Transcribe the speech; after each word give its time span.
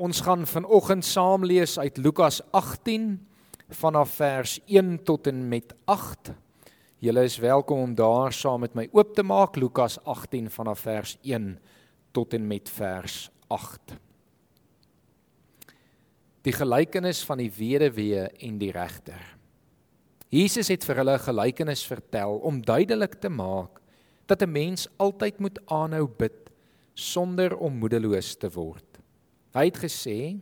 Ons 0.00 0.22
gaan 0.24 0.46
vanoggend 0.48 1.04
saam 1.04 1.42
lees 1.44 1.74
uit 1.78 1.98
Lukas 2.00 2.38
18 2.56 3.18
vanaf 3.68 4.14
vers 4.16 4.54
1 4.64 5.02
tot 5.04 5.26
en 5.28 5.42
met 5.48 5.74
8. 5.84 6.30
Julle 7.04 7.24
is 7.28 7.36
welkom 7.38 7.82
om 7.84 7.92
daar 7.94 8.32
saam 8.32 8.64
met 8.64 8.72
my 8.74 8.86
oop 8.96 9.12
te 9.14 9.22
maak 9.22 9.58
Lukas 9.60 9.98
18 10.08 10.48
vanaf 10.50 10.86
vers 10.86 11.18
1 11.20 11.50
tot 12.16 12.32
en 12.32 12.46
met 12.48 12.72
vers 12.72 13.28
8. 13.52 13.98
Die 16.48 16.56
gelykenis 16.56 17.20
van 17.28 17.44
die 17.44 17.52
weduwee 17.52 18.24
en 18.24 18.56
die 18.58 18.72
regter. 18.72 19.20
Jesus 20.32 20.72
het 20.72 20.84
vir 20.84 21.04
hulle 21.04 21.18
'n 21.18 21.28
gelykenis 21.28 21.84
vertel 21.84 22.38
om 22.40 22.64
duidelik 22.64 23.20
te 23.20 23.28
maak 23.28 23.82
dat 24.26 24.40
'n 24.42 24.52
mens 24.52 24.88
altyd 24.96 25.38
moet 25.40 25.60
aanhou 25.66 26.08
bid 26.08 26.50
sonder 26.94 27.56
om 27.56 27.76
moedeloos 27.76 28.36
te 28.36 28.48
word. 28.48 28.89
Hy 29.50 29.64
het 29.66 29.78
gesê 29.82 30.38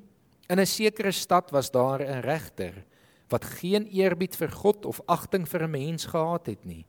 in 0.48 0.61
'n 0.61 0.67
sekere 0.67 1.12
stad 1.12 1.51
was 1.51 1.71
daar 1.71 2.01
'n 2.01 2.21
regter 2.21 2.85
wat 3.29 3.45
geen 3.45 3.87
eerbied 3.87 4.37
vir 4.37 4.51
God 4.51 4.87
of 4.87 5.01
agting 5.07 5.48
vir 5.48 5.62
'n 5.62 5.71
mens 5.71 6.07
gehad 6.07 6.47
het 6.47 6.65
nie. 6.65 6.84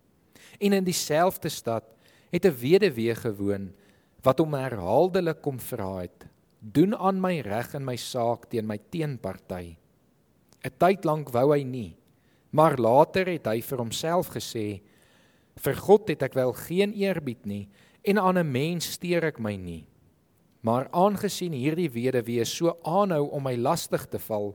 En 0.59 0.73
in 0.73 0.83
dieselfde 0.83 1.49
stad 1.49 1.83
het 2.31 2.45
'n 2.45 2.55
weduwee 2.55 3.15
gewoon 3.15 3.73
wat 4.21 4.39
hom 4.39 4.53
herhaaldelik 4.53 5.41
kom 5.41 5.59
vra 5.59 5.97
het: 5.97 6.27
"Doen 6.59 6.95
aan 6.95 7.21
my 7.21 7.39
reg 7.39 7.73
in 7.73 7.85
my 7.85 7.95
saak 7.95 8.49
teen 8.49 8.67
my 8.67 8.79
teenparty." 8.89 9.77
'n 10.63 10.71
Tyd 10.77 11.05
lank 11.05 11.29
wou 11.29 11.53
hy 11.55 11.63
nie, 11.63 11.95
maar 12.51 12.77
later 12.77 13.25
het 13.25 13.45
hy 13.45 13.61
vir 13.61 13.77
homself 13.77 14.27
gesê: 14.27 14.81
"Vir 15.55 15.75
God 15.75 16.09
het 16.09 16.23
ek 16.23 16.33
wel 16.33 16.53
geen 16.53 16.93
eerbied 16.93 17.45
nie 17.45 17.69
en 18.03 18.17
aan 18.17 18.37
'n 18.37 18.51
mens 18.51 18.91
steur 18.91 19.23
ek 19.23 19.39
my 19.39 19.55
nie." 19.55 19.88
Maar 20.61 20.89
aangesien 20.91 21.53
hierdie 21.55 21.89
weduwee 21.91 22.43
so 22.45 22.73
aanhou 22.83 23.29
om 23.31 23.45
my 23.47 23.55
lastig 23.55 24.05
te 24.11 24.19
val, 24.19 24.51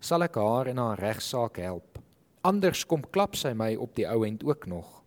sal 0.00 0.26
ek 0.26 0.36
haar 0.36 0.68
in 0.68 0.80
haar 0.80 1.00
regsaak 1.00 1.60
help. 1.62 1.98
Anders 2.46 2.84
kom 2.86 3.02
klap 3.12 3.36
sy 3.36 3.54
my 3.56 3.72
op 3.80 3.94
die 3.96 4.06
ou 4.08 4.22
end 4.26 4.44
ook 4.46 4.68
nog. 4.68 4.98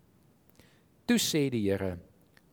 Toe 1.06 1.20
sê 1.22 1.48
die 1.54 1.64
Here: 1.70 1.98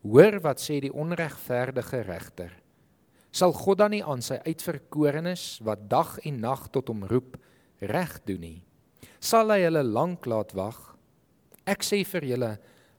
Hoor 0.04 0.38
wat 0.44 0.60
sê 0.62 0.78
die 0.84 0.92
onregverdige 0.94 2.04
regter. 2.06 2.52
Sal 3.32 3.52
God 3.52 3.80
dan 3.82 3.92
nie 3.92 4.04
aan 4.04 4.22
sy 4.24 4.38
uitverkorenes 4.46 5.58
wat 5.66 5.88
dag 5.90 6.16
en 6.26 6.40
nag 6.40 6.68
tot 6.72 6.88
hom 6.88 7.04
roep 7.10 7.36
reg 7.84 8.16
doen 8.26 8.40
nie? 8.40 8.60
Sal 9.20 9.50
hy 9.52 9.60
hulle 9.66 9.82
lank 9.84 10.26
laat 10.26 10.54
wag? 10.56 10.78
Ek 11.68 11.84
sê 11.84 12.04
vir 12.08 12.24
julle, 12.24 12.52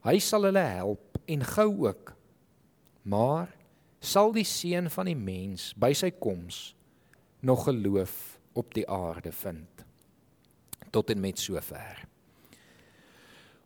hy 0.06 0.17
sal 0.22 0.45
hulle 0.50 0.63
help 0.63 1.17
en 1.30 1.45
gou 1.56 1.69
ook. 1.88 2.13
Maar 3.09 3.50
sal 4.00 4.31
die 4.36 4.47
seun 4.47 4.89
van 4.92 5.09
die 5.11 5.17
mens 5.17 5.73
by 5.80 5.92
sy 5.97 6.11
koms 6.16 6.73
nog 7.44 7.66
geloof 7.67 8.39
op 8.59 8.73
die 8.75 8.88
aarde 8.89 9.31
vind 9.31 9.86
tot 10.89 11.11
en 11.14 11.19
met 11.22 11.38
sover. 11.38 12.06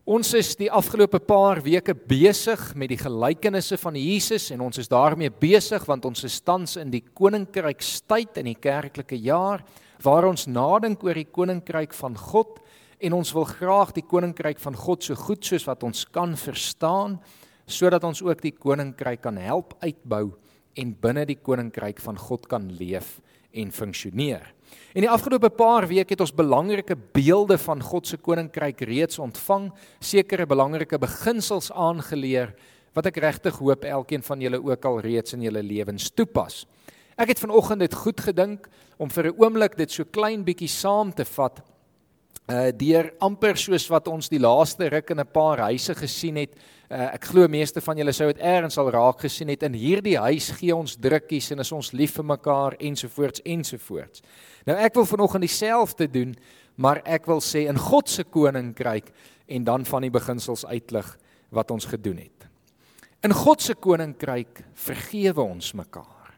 Ons 0.03 0.33
is 0.35 0.49
die 0.59 0.67
afgelope 0.67 1.21
paar 1.23 1.61
weke 1.63 1.93
besig 1.95 2.59
met 2.75 2.89
die 2.91 2.99
gelykenisse 2.99 3.77
van 3.79 3.95
Jesus 3.95 4.49
en 4.51 4.65
ons 4.65 4.81
is 4.81 4.91
daarmee 4.91 5.31
besig 5.31 5.85
want 5.87 6.03
ons 6.09 6.25
is 6.27 6.41
tans 6.43 6.75
in 6.81 6.91
die 6.91 7.05
koninkrykstyd 7.15 8.41
in 8.41 8.49
die 8.51 8.59
kerklike 8.59 9.15
jaar 9.15 9.63
waar 10.03 10.27
ons 10.27 10.43
nadink 10.51 11.05
oor 11.07 11.15
die 11.15 11.29
koninkryk 11.31 11.95
van 11.95 12.19
God 12.19 12.59
en 12.99 13.15
ons 13.15 13.31
wil 13.35 13.47
graag 13.47 13.93
die 13.95 14.03
koninkryk 14.03 14.59
van 14.59 14.75
God 14.75 15.07
so 15.07 15.15
goed 15.15 15.47
soos 15.47 15.63
wat 15.71 15.87
ons 15.87 16.03
kan 16.11 16.35
verstaan 16.35 17.15
sodat 17.65 18.03
ons 18.03 18.21
ook 18.21 18.41
die 18.41 18.55
koninkryk 18.55 19.21
kan 19.21 19.37
help 19.37 19.75
uitbou 19.83 20.33
en 20.79 20.95
binne 21.01 21.25
die 21.25 21.37
koninkryk 21.37 22.01
van 22.01 22.17
God 22.17 22.47
kan 22.49 22.67
leef 22.79 23.19
en 23.53 23.71
funksioneer. 23.71 24.45
In 24.97 25.05
die 25.05 25.11
afgelope 25.11 25.51
paar 25.53 25.85
weke 25.89 26.15
het 26.15 26.23
ons 26.25 26.33
belangrike 26.33 26.95
beelde 27.13 27.59
van 27.61 27.81
God 27.81 28.09
se 28.09 28.17
koninkryk 28.17 28.81
reeds 28.89 29.19
ontvang, 29.21 29.69
sekere 30.01 30.47
belangrike 30.49 30.97
beginsels 31.01 31.69
aangeleer 31.71 32.55
wat 32.93 33.09
ek 33.09 33.21
regtig 33.21 33.57
hoop 33.61 33.85
elkeen 33.89 34.25
van 34.25 34.41
julle 34.41 34.61
ook 34.61 34.85
al 34.85 35.01
reeds 35.05 35.33
in 35.37 35.45
julle 35.45 35.63
lewens 35.65 36.09
toepas. 36.13 36.63
Ek 37.17 37.29
het 37.29 37.41
vanoggend 37.41 37.85
dit 37.85 37.93
goed 37.93 38.21
gedink 38.21 38.67
om 38.97 39.09
vir 39.09 39.29
'n 39.29 39.37
oomblik 39.37 39.77
dit 39.77 39.91
so 39.91 40.03
klein 40.05 40.43
bietjie 40.43 40.69
saam 40.69 41.13
te 41.13 41.25
vat 41.25 41.61
uh 42.51 42.71
deur 42.75 43.13
amper 43.23 43.55
soos 43.55 43.85
wat 43.87 44.09
ons 44.11 44.27
die 44.27 44.41
laaste 44.41 44.89
ruk 44.91 45.11
in 45.11 45.19
'n 45.19 45.31
paar 45.31 45.59
huise 45.69 45.95
gesien 45.95 46.35
het. 46.35 46.55
Uh 46.91 47.13
ek 47.15 47.23
glo 47.31 47.47
meeste 47.47 47.81
van 47.81 47.97
julle 47.97 48.11
sou 48.11 48.27
dit 48.27 48.41
eers 48.43 48.77
al 48.77 48.91
raak 48.91 49.21
gesien 49.21 49.47
het 49.47 49.63
in 49.63 49.73
hierdie 49.73 50.17
huis 50.17 50.51
gee 50.51 50.75
ons 50.75 50.95
drukkies 50.95 51.51
en 51.51 51.59
is 51.59 51.71
ons 51.71 51.93
lief 51.93 52.15
vir 52.15 52.25
mekaar 52.25 52.75
ensovoorts 52.79 53.41
ensovoorts. 53.45 54.21
Nou 54.65 54.77
ek 54.77 54.93
wil 54.95 55.05
vanoggend 55.05 55.41
dieselfde 55.41 56.07
doen, 56.07 56.35
maar 56.75 57.01
ek 57.05 57.25
wil 57.27 57.39
sê 57.39 57.67
in 57.69 57.77
God 57.77 58.09
se 58.09 58.23
koninkryk 58.23 59.13
en 59.47 59.63
dan 59.63 59.85
van 59.85 60.01
die 60.01 60.11
beginsels 60.11 60.65
uitlig 60.65 61.17
wat 61.49 61.71
ons 61.71 61.85
gedoen 61.85 62.17
het. 62.17 62.47
In 63.23 63.31
God 63.31 63.61
se 63.61 63.73
koninkryk 63.73 64.65
vergewe 64.73 65.41
ons 65.41 65.73
mekaar. 65.73 66.35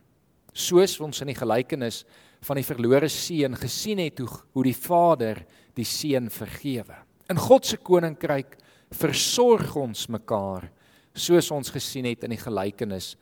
Soos 0.54 1.00
ons 1.00 1.22
in 1.22 1.28
die 1.28 1.40
gelykenis 1.40 2.06
van 2.46 2.56
die 2.56 2.68
verlore 2.68 3.10
seun 3.10 3.56
gesien 3.58 3.98
het 4.00 4.20
hoe 4.20 4.30
hoe 4.54 4.64
die 4.64 4.78
Vader 4.78 5.46
die 5.76 5.88
seun 5.88 6.30
vergewe. 6.34 6.98
In 7.30 7.40
God 7.42 7.66
se 7.66 7.78
koninkryk 7.78 8.58
versorg 8.96 9.76
ons 9.80 10.06
mekaar 10.14 10.70
soos 11.16 11.48
ons 11.56 11.72
gesien 11.72 12.06
het 12.10 12.26
in 12.28 12.36
die 12.36 12.42
gelykenis 12.42 13.14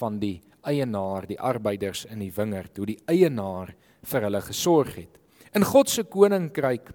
van 0.00 0.18
die 0.20 0.40
eienaar, 0.66 1.28
die 1.30 1.38
arbeiders 1.38 2.04
in 2.10 2.24
die 2.24 2.32
wingerd, 2.34 2.74
hoe 2.78 2.88
die 2.90 2.98
eienaar 3.06 3.70
vir 4.06 4.26
hulle 4.26 4.42
gesorg 4.42 4.96
het. 4.98 5.20
In 5.54 5.64
God 5.64 5.90
se 5.90 6.04
koninkryk 6.10 6.90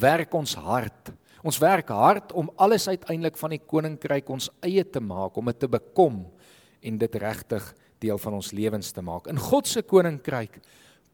werk 0.00 0.34
ons 0.34 0.56
hard. 0.58 1.12
Ons 1.46 1.60
werk 1.62 1.92
hard 1.94 2.32
om 2.36 2.48
alles 2.58 2.88
uiteindelik 2.88 3.36
van 3.38 3.52
die 3.54 3.60
koninkryk 3.60 4.30
ons 4.32 4.48
eie 4.66 4.82
te 4.88 5.02
maak, 5.04 5.36
om 5.36 5.52
dit 5.52 5.60
te 5.60 5.68
bekom 5.70 6.24
en 6.86 6.98
dit 6.98 7.20
regtig 7.22 7.68
deel 8.02 8.18
van 8.20 8.38
ons 8.40 8.50
lewens 8.56 8.90
te 8.92 9.04
maak. 9.04 9.28
In 9.30 9.38
God 9.40 9.68
se 9.68 9.84
koninkryk 9.86 10.58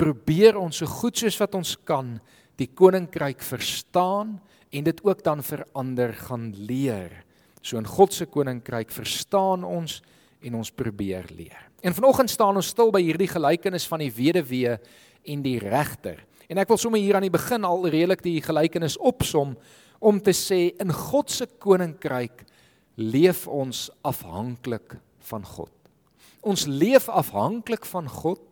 probeer 0.02 0.58
ons 0.58 0.80
so 0.82 0.88
goed 0.90 1.20
soos 1.20 1.36
wat 1.38 1.54
ons 1.54 1.76
kan 1.86 2.16
die 2.58 2.66
koninkryk 2.66 3.42
verstaan 3.46 4.34
en 4.72 4.86
dit 4.88 5.02
ook 5.06 5.22
dan 5.22 5.44
verander 5.46 6.14
gaan 6.26 6.48
leer. 6.66 7.20
So 7.62 7.78
in 7.78 7.86
God 7.86 8.14
se 8.14 8.26
koninkryk 8.26 8.90
verstaan 8.90 9.62
ons 9.64 10.00
en 10.42 10.58
ons 10.58 10.72
probeer 10.74 11.28
leer. 11.36 11.68
En 11.86 11.94
vanoggend 11.94 12.30
staan 12.30 12.58
ons 12.58 12.72
stil 12.74 12.90
by 12.94 13.02
hierdie 13.02 13.30
gelykenis 13.30 13.86
van 13.90 14.02
die 14.02 14.10
weduwee 14.14 14.74
en 15.22 15.44
die 15.44 15.58
regter. 15.62 16.19
En 16.50 16.58
ek 16.58 16.72
wil 16.72 16.80
sommer 16.80 17.02
hier 17.02 17.19
aan 17.19 17.28
die 17.28 17.34
begin 17.34 17.66
al 17.66 17.86
redelik 17.86 18.24
die 18.26 18.40
gelykenis 18.42 18.98
opsom 18.98 19.54
om 20.02 20.19
te 20.19 20.34
sê 20.34 20.72
in 20.82 20.90
God 20.90 21.30
se 21.30 21.46
koninkryk 21.62 22.42
leef 22.98 23.46
ons 23.46 23.86
afhanklik 24.02 24.98
van 25.30 25.46
God. 25.46 25.70
Ons 26.42 26.66
leef 26.66 27.06
afhanklik 27.06 27.86
van 27.86 28.10
God 28.10 28.51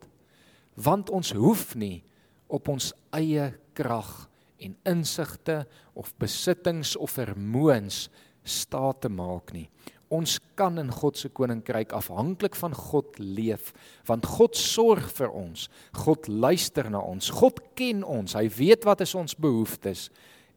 want 0.75 1.11
ons 1.11 1.33
hoef 1.37 1.75
nie 1.75 2.03
op 2.51 2.69
ons 2.69 2.93
eie 3.17 3.51
krag 3.75 4.29
en 4.61 4.77
insigte 4.89 5.65
of 5.97 6.13
besittings 6.21 6.97
of 6.97 7.17
vermoëns 7.17 8.09
staat 8.45 9.01
te 9.05 9.11
maak 9.13 9.55
nie. 9.57 9.69
Ons 10.11 10.41
kan 10.59 10.75
in 10.83 10.91
God 10.91 11.21
se 11.21 11.31
koninkryk 11.31 11.93
afhanklik 11.95 12.57
van 12.59 12.75
God 12.75 13.19
leef 13.23 13.71
want 14.09 14.27
God 14.27 14.59
sorg 14.59 15.07
vir 15.15 15.31
ons. 15.31 15.69
God 16.03 16.27
luister 16.29 16.91
na 16.91 16.99
ons. 16.99 17.31
God 17.31 17.61
ken 17.79 18.03
ons. 18.03 18.35
Hy 18.35 18.49
weet 18.57 18.87
wat 18.89 19.05
is 19.07 19.15
ons 19.15 19.39
behoeftes 19.39 20.09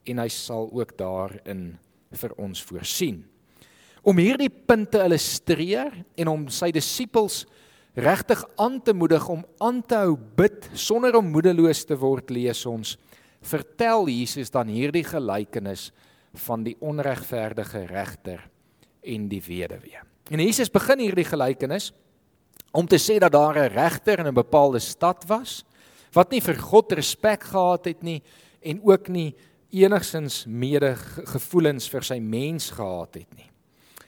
en 0.09 0.19
hy 0.19 0.29
sal 0.34 0.72
ook 0.73 0.96
daarin 0.97 1.75
vir 2.18 2.34
ons 2.41 2.63
voorsien. 2.66 3.22
Om 4.03 4.19
hierdie 4.19 4.52
punte 4.52 5.00
illustreer 5.00 5.93
en 6.20 6.32
om 6.34 6.47
sy 6.52 6.73
disippels 6.76 7.43
regtig 7.93 8.43
aan 8.55 8.81
te 8.81 8.93
moedig 8.93 9.28
om 9.29 9.45
aan 9.61 9.81
te 9.85 9.95
hou 9.95 10.17
bid 10.37 10.69
sonder 10.73 11.16
om 11.16 11.31
moedeloos 11.31 11.85
te 11.85 11.97
word, 11.97 12.29
lees 12.34 12.66
ons 12.66 12.97
vertel 13.43 14.07
Jesus 14.07 14.49
dan 14.53 14.72
hierdie 14.72 15.03
gelykenis 15.03 15.91
van 16.45 16.63
die 16.63 16.75
onregverdige 16.81 17.85
regter 17.90 18.41
en 19.03 19.28
die 19.29 19.41
weduwee. 19.43 19.99
En 20.31 20.40
Jesus 20.40 20.72
begin 20.72 21.03
hierdie 21.03 21.28
gelykenis 21.28 21.91
om 22.73 22.87
te 22.87 22.97
sê 22.97 23.19
dat 23.19 23.34
daar 23.34 23.57
'n 23.57 23.73
regter 23.73 24.19
in 24.19 24.28
'n 24.28 24.34
bepaalde 24.34 24.79
stad 24.79 25.23
was 25.28 25.63
wat 26.13 26.31
nie 26.31 26.41
vir 26.41 26.55
God 26.55 26.91
respek 26.91 27.43
gehad 27.43 27.85
het 27.85 28.03
nie 28.03 28.22
en 28.61 28.79
ook 28.84 29.07
nie 29.07 29.35
enigsins 29.69 30.46
medegevoelens 30.46 31.89
vir 31.89 32.03
sy 32.03 32.19
mens 32.19 32.72
gehad 32.72 33.16
het 33.16 33.35
nie. 33.35 33.53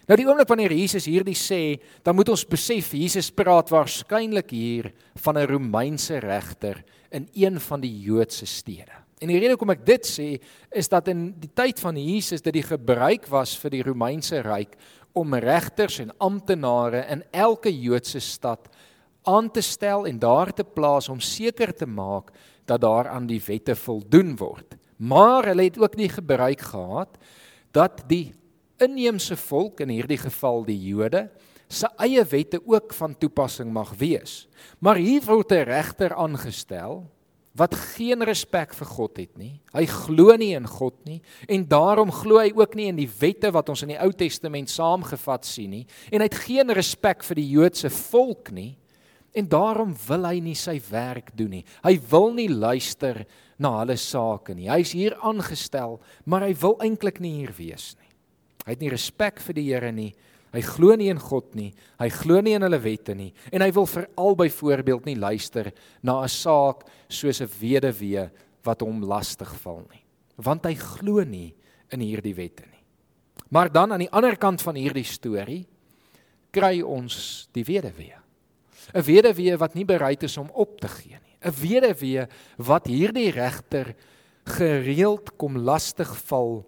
Nou 0.06 0.18
die 0.20 0.28
oomblik 0.28 0.50
wanneer 0.52 0.74
Jesus 0.76 1.08
hierdie 1.10 1.38
sê, 1.38 1.80
dan 2.06 2.14
moet 2.18 2.30
ons 2.30 2.46
besef 2.46 2.92
Jesus 2.94 3.32
praat 3.34 3.72
waarskynlik 3.74 4.52
hier 4.54 4.92
van 5.24 5.38
'n 5.38 5.48
Romeinse 5.50 6.20
regter 6.20 6.84
in 7.12 7.28
een 7.34 7.60
van 7.60 7.82
die 7.82 8.02
Joodse 8.02 8.46
stede. 8.46 8.92
En 9.20 9.28
die 9.28 9.40
rede 9.40 9.56
hoekom 9.56 9.72
ek 9.72 9.86
dit 9.86 10.06
sê 10.06 10.42
is 10.72 10.90
dat 10.92 11.08
in 11.08 11.34
die 11.40 11.50
tyd 11.54 11.80
van 11.80 11.96
Jesus 11.98 12.42
dit 12.42 12.54
die 12.54 12.68
gebruik 12.68 13.28
was 13.32 13.56
vir 13.58 13.72
die 13.72 13.84
Romeinse 13.84 14.42
ryk 14.42 14.76
om 15.14 15.34
regters 15.34 16.00
en 16.00 16.12
amptenare 16.20 17.06
in 17.10 17.24
elke 17.32 17.72
Joodse 17.72 18.20
stad 18.20 18.70
aan 19.24 19.50
te 19.52 19.62
stel 19.62 20.06
en 20.06 20.20
daar 20.20 20.54
te 20.54 20.64
plaas 20.64 21.10
om 21.10 21.20
seker 21.20 21.74
te 21.74 21.88
maak 21.88 22.32
dat 22.66 22.82
daar 22.82 23.08
aan 23.08 23.26
die 23.28 23.42
wette 23.48 23.76
voldoen 23.76 24.36
word. 24.36 24.76
Maar 24.98 25.46
hulle 25.46 25.64
het 25.64 25.80
ook 25.80 25.96
nie 25.96 26.10
gebruik 26.10 26.62
gehad 26.62 27.18
dat 27.72 28.04
die 28.08 28.34
inheemse 28.84 29.38
volk 29.38 29.82
in 29.86 29.90
hierdie 29.90 30.20
geval 30.20 30.66
die 30.68 30.80
Jode 30.90 31.30
se 31.68 31.90
eie 32.02 32.24
wette 32.30 32.60
ook 32.62 32.94
van 32.94 33.16
toepassing 33.18 33.72
mag 33.74 33.94
wees. 34.00 34.46
Maar 34.80 34.96
hier 35.02 35.22
word 35.26 35.52
'n 35.52 35.66
regter 35.66 36.14
aangestel 36.14 37.06
wat 37.56 37.76
geen 37.96 38.24
respek 38.24 38.74
vir 38.74 38.88
God 38.88 39.18
het 39.18 39.38
nie. 39.38 39.62
Hy 39.74 39.86
glo 39.86 40.36
nie 40.36 40.54
in 40.56 40.68
God 40.68 41.06
nie 41.06 41.22
en 41.48 41.66
daarom 41.66 42.12
glo 42.12 42.38
hy 42.38 42.52
ook 42.56 42.76
nie 42.76 42.88
in 42.88 42.96
die 42.96 43.10
wette 43.20 43.52
wat 43.52 43.70
ons 43.70 43.84
in 43.84 43.94
die 43.96 44.02
Ou 44.02 44.12
Testament 44.12 44.70
saamgevat 44.70 45.46
sien 45.46 45.70
nie 45.70 45.88
en 46.12 46.20
hy 46.20 46.28
het 46.28 46.44
geen 46.46 46.70
respek 46.70 47.24
vir 47.24 47.36
die 47.36 47.50
Joodse 47.50 47.90
volk 47.90 48.52
nie 48.52 48.76
en 49.36 49.48
daarom 49.48 49.96
wil 50.08 50.26
hy 50.26 50.40
nie 50.40 50.56
sy 50.56 50.82
werk 50.90 51.32
doen 51.36 51.58
nie. 51.60 51.66
Hy 51.84 52.00
wil 52.12 52.34
nie 52.34 52.50
luister 52.50 53.26
na 53.60 53.80
hulle 53.82 53.98
sake 54.00 54.56
nie. 54.56 54.70
Hy's 54.72 54.94
hier 54.96 55.16
aangestel, 55.24 56.00
maar 56.26 56.42
hy 56.48 56.54
wil 56.62 56.78
eintlik 56.84 57.22
nie 57.24 57.42
hier 57.42 57.56
wees 57.58 57.96
nie. 58.00 58.05
Hy 58.66 58.74
het 58.74 58.82
nie 58.82 58.90
respek 58.90 59.40
vir 59.46 59.58
die 59.58 59.68
Here 59.70 59.92
nie. 59.92 60.14
Hy 60.56 60.62
glo 60.64 60.96
nie 60.96 61.10
in 61.12 61.20
God 61.20 61.56
nie. 61.58 61.74
Hy 62.00 62.08
glo 62.10 62.40
nie 62.42 62.56
in 62.56 62.64
hulle 62.66 62.80
wette 62.80 63.16
nie 63.16 63.34
en 63.52 63.62
hy 63.62 63.72
wil 63.76 63.88
veral 63.90 64.38
byvoorbeeld 64.40 65.06
nie 65.06 65.18
luister 65.20 65.72
na 66.02 66.24
'n 66.24 66.30
saak 66.30 66.86
soos 67.10 67.42
'n 67.42 67.50
weduwee 67.60 68.30
wat 68.64 68.82
hom 68.82 69.04
lastig 69.04 69.54
val 69.62 69.86
nie. 69.92 70.04
Want 70.38 70.66
hy 70.66 70.76
glo 70.76 71.24
nie 71.24 71.54
in 71.92 72.00
hierdie 72.00 72.36
wette 72.36 72.64
nie. 72.66 72.84
Maar 73.50 73.72
dan 73.72 73.92
aan 73.92 74.00
die 74.00 74.12
ander 74.12 74.38
kant 74.38 74.62
van 74.62 74.76
hierdie 74.76 75.06
storie 75.06 75.66
kry 76.52 76.82
ons 76.82 77.48
die 77.54 77.64
weduwee. 77.64 78.16
'n 78.94 79.02
Weduwee 79.02 79.58
wat 79.58 79.74
nie 79.74 79.86
bereid 79.86 80.24
is 80.24 80.38
om 80.38 80.50
op 80.54 80.80
te 80.80 80.88
gee 80.88 81.18
nie. 81.18 81.38
'n 81.42 81.52
Weduwee 81.52 82.28
wat 82.58 82.88
hierdie 82.88 83.32
regter 83.32 83.96
gereeld 84.46 85.38
kom 85.38 85.58
lastig 85.58 86.12
val 86.30 86.66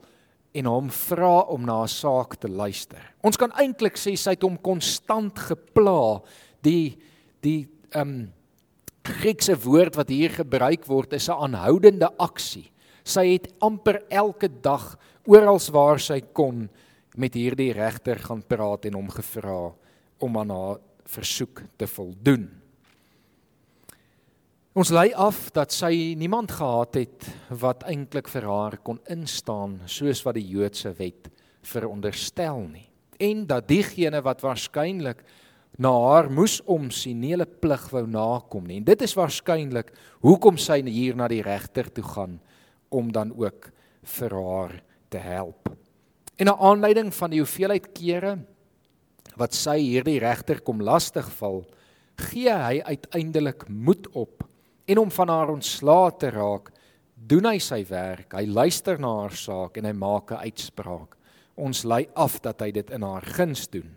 en 0.57 0.69
hom 0.69 0.89
vra 0.89 1.45
om 1.53 1.65
na 1.65 1.83
'n 1.83 1.87
saak 1.87 2.35
te 2.41 2.47
luister. 2.47 3.01
Ons 3.23 3.37
kan 3.37 3.51
eintlik 3.51 3.97
sê 3.97 4.17
sy 4.17 4.31
het 4.31 4.41
hom 4.41 4.57
konstant 4.57 5.37
gepla. 5.37 6.21
Die 6.61 6.97
die 7.41 7.67
ehm 7.91 8.01
um, 8.01 8.33
Griekse 9.07 9.55
woord 9.55 9.95
wat 9.95 10.09
hier 10.11 10.33
gebruik 10.35 10.85
word 10.85 11.13
is 11.13 11.29
'n 11.29 11.39
aanhoudende 11.39 12.09
aksie. 12.19 12.71
Sy 13.03 13.25
het 13.33 13.47
amper 13.61 14.03
elke 14.09 14.49
dag 14.61 14.97
oral 15.25 15.59
waar 15.71 15.99
sy 15.99 16.19
kon 16.33 16.69
met 17.15 17.33
hierdie 17.33 17.71
regter 17.71 18.19
gaan 18.19 18.43
praat 18.43 18.85
en 18.85 18.93
hom 18.93 19.09
gevra 19.09 19.73
om 20.19 20.37
aan 20.37 20.49
haar 20.49 20.77
versoek 21.05 21.63
te 21.77 21.87
voldoen. 21.87 22.66
Ons 24.77 24.91
lei 24.93 25.07
af 25.17 25.47
dat 25.55 25.73
sy 25.73 26.13
niemand 26.21 26.51
gehad 26.53 26.99
het 26.99 27.25
wat 27.49 27.81
eintlik 27.89 28.27
vir 28.29 28.45
haar 28.45 28.75
kon 28.85 28.99
instaan 29.09 29.79
soos 29.89 30.19
wat 30.21 30.35
die 30.37 30.43
Joodse 30.51 30.91
wet 30.99 31.31
veronderstel 31.65 32.59
nie. 32.67 32.85
En 33.17 33.47
dat 33.49 33.65
diegene 33.71 34.19
wat 34.21 34.43
waarskynlik 34.45 35.23
na 35.81 35.89
haar 36.03 36.29
moes 36.29 36.59
omsien, 36.69 37.17
nie 37.17 37.31
hulle 37.33 37.47
plig 37.49 37.87
wou 37.89 38.03
nakom 38.05 38.67
nie. 38.69 38.77
En 38.77 38.85
dit 38.85 39.01
is 39.01 39.15
waarskynlik 39.17 39.89
hoekom 40.21 40.61
sy 40.61 40.83
hier 40.85 41.17
na 41.17 41.25
die 41.25 41.41
regter 41.41 41.89
toe 41.89 42.05
gaan 42.05 42.35
om 42.93 43.09
dan 43.09 43.31
ook 43.33 43.71
vir 44.13 44.35
haar 44.37 44.75
te 45.09 45.17
help. 45.17 45.71
En 46.37 46.53
'n 46.53 46.61
aanleiding 46.61 47.09
van 47.13 47.31
die 47.31 47.41
hoeveelheid 47.41 47.95
kere 47.97 48.37
wat 49.37 49.57
sy 49.57 49.79
hierdie 49.79 50.19
regter 50.19 50.61
kom 50.61 50.81
lastigval, 50.81 51.65
gee 52.29 52.53
hy 52.53 52.81
uiteindelik 52.85 53.67
moed 53.69 54.05
op 54.13 54.45
en 54.87 54.97
om 54.97 55.11
van 55.11 55.29
haar 55.29 55.51
ontslae 55.51 56.11
te 56.19 56.31
raak, 56.31 56.71
doen 57.27 57.45
hy 57.49 57.57
sy 57.59 57.81
werk. 57.89 58.33
Hy 58.37 58.45
luister 58.47 58.99
na 59.01 59.11
haar 59.23 59.35
saak 59.35 59.77
en 59.77 59.85
hy 59.85 59.93
maak 59.93 60.31
'n 60.31 60.43
uitspraak. 60.47 61.17
Ons 61.57 61.83
lei 61.83 62.07
af 62.15 62.39
dat 62.41 62.61
hy 62.61 62.71
dit 62.71 62.89
in 62.91 63.01
haar 63.01 63.25
guns 63.25 63.67
doen. 63.67 63.95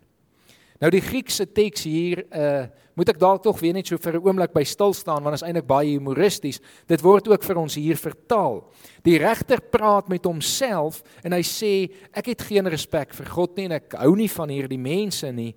Nou 0.81 0.89
die 0.91 1.03
Griekse 1.05 1.45
teks 1.45 1.85
hier, 1.85 2.25
uh 2.33 2.69
moet 3.01 3.15
ek 3.15 3.21
dalk 3.23 3.41
tog 3.41 3.57
weer 3.63 3.73
net 3.73 3.87
so 3.87 3.97
vir 3.97 4.19
'n 4.19 4.27
oomblik 4.27 4.53
by 4.53 4.63
stil 4.63 4.93
staan 4.93 5.23
want 5.23 5.33
dit 5.33 5.43
is 5.43 5.47
eintlik 5.49 5.67
baie 5.67 5.89
humoristies. 5.89 6.61
Dit 6.87 7.01
word 7.01 7.29
ook 7.29 7.43
vir 7.43 7.57
ons 7.57 7.75
hier 7.75 7.97
vertaal. 7.97 8.69
Die 9.05 9.17
regter 9.17 9.61
praat 9.61 10.09
met 10.09 10.25
homself 10.25 11.03
en 11.25 11.33
hy 11.33 11.41
sê 11.41 11.91
ek 12.13 12.27
het 12.27 12.43
geen 12.43 12.67
respek 12.67 13.15
vir 13.15 13.27
God 13.27 13.57
nie 13.57 13.65
en 13.65 13.73
ek 13.73 13.95
hou 13.95 14.15
nie 14.17 14.29
van 14.29 14.49
hierdie 14.49 14.79
mense 14.79 15.33
nie. 15.33 15.55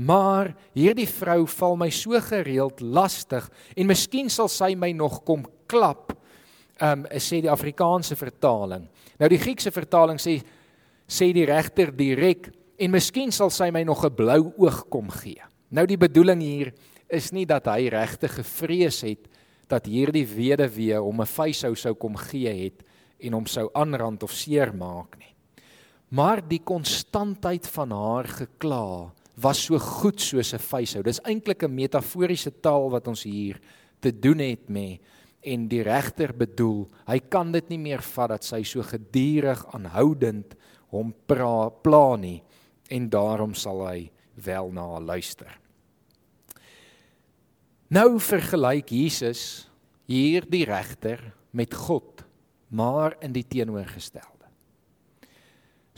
Maar 0.00 0.54
hierdie 0.72 1.08
vrou 1.08 1.44
val 1.58 1.76
my 1.76 1.90
so 1.92 2.16
gereeld 2.24 2.80
lastig 2.80 3.44
en 3.76 3.90
miskien 3.90 4.30
sal 4.32 4.48
sy 4.48 4.72
my 4.78 4.92
nog 4.96 5.20
kom 5.28 5.44
klap. 5.68 6.14
Ehm 6.80 7.04
um, 7.04 7.20
sê 7.20 7.42
die 7.44 7.52
Afrikaanse 7.52 8.16
vertaling. 8.16 8.86
Nou 9.20 9.28
die 9.28 9.40
Griekse 9.40 9.72
vertaling 9.74 10.20
sê 10.22 10.38
sê 11.10 11.32
die 11.36 11.44
regter 11.44 11.92
direk 11.92 12.48
en 12.80 12.94
miskien 12.94 13.32
sal 13.34 13.50
sy 13.52 13.68
my 13.70 13.82
nog 13.84 14.04
'n 14.04 14.14
blou 14.14 14.52
oog 14.56 14.88
kom 14.88 15.10
gee. 15.10 15.42
Nou 15.70 15.86
die 15.86 15.98
bedoeling 15.98 16.40
hier 16.40 16.72
is 17.08 17.32
nie 17.32 17.44
dat 17.44 17.66
hy 17.66 17.88
regtig 17.88 18.34
gevrees 18.34 19.02
het 19.02 19.28
dat 19.68 19.86
hierdie 19.86 20.26
weduwee 20.26 20.96
hom 20.96 21.20
'n 21.20 21.26
vuishou 21.26 21.74
sou 21.76 21.94
kom 21.94 22.16
gee 22.16 22.64
het 22.64 22.82
en 23.20 23.32
hom 23.32 23.46
sou 23.46 23.68
aanrand 23.74 24.22
of 24.22 24.32
seermaak 24.32 25.18
nie. 25.18 25.34
Maar 26.08 26.40
die 26.48 26.62
konstantheid 26.64 27.66
van 27.66 27.90
haar 27.90 28.26
gekla 28.26 29.12
was 29.40 29.64
so 29.64 29.78
goed 29.78 30.20
soos 30.20 30.52
'n 30.54 30.58
vuishou. 30.58 31.02
Dis 31.02 31.20
eintlik 31.24 31.62
'n 31.62 31.74
metaforiese 31.74 32.60
taal 32.60 32.90
wat 32.90 33.08
ons 33.08 33.22
hier 33.22 33.60
te 34.00 34.12
doen 34.12 34.38
het 34.38 34.68
mee 34.68 35.00
en 35.40 35.68
die 35.68 35.82
regter 35.82 36.34
bedoel, 36.36 36.88
hy 37.06 37.18
kan 37.32 37.52
dit 37.52 37.68
nie 37.68 37.78
meer 37.78 38.02
vat 38.02 38.28
dat 38.28 38.44
sy 38.44 38.62
so 38.62 38.82
gedurig 38.82 39.62
aanhoudend 39.74 40.56
hom 40.92 41.14
pla 41.26 42.16
nie 42.20 42.42
en 42.90 43.08
daarom 43.08 43.54
sal 43.54 43.86
hy 43.86 44.10
wel 44.34 44.72
na 44.72 44.86
haar 44.94 45.06
luister. 45.06 45.52
Nou 47.90 48.20
vergelyk 48.22 48.90
Jesus 48.90 49.68
hier 50.06 50.44
die 50.46 50.64
regter 50.64 51.32
met 51.50 51.74
God, 51.74 52.24
maar 52.68 53.16
in 53.22 53.32
die 53.34 53.46
teenoorgestelde. 53.46 54.39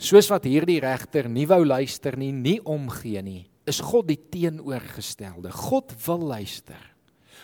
Soos 0.03 0.27
wat 0.27 0.43
hierdie 0.43 0.81
regter 0.83 1.29
nie 1.31 1.45
wou 1.47 1.61
luister 1.63 2.17
nie, 2.19 2.33
nie 2.35 2.57
omgee 2.67 3.21
nie, 3.23 3.43
is 3.63 3.79
God 3.79 4.09
die 4.09 4.19
teenoorgestelde. 4.19 5.53
God 5.55 5.93
wil 6.03 6.25
luister. 6.33 6.81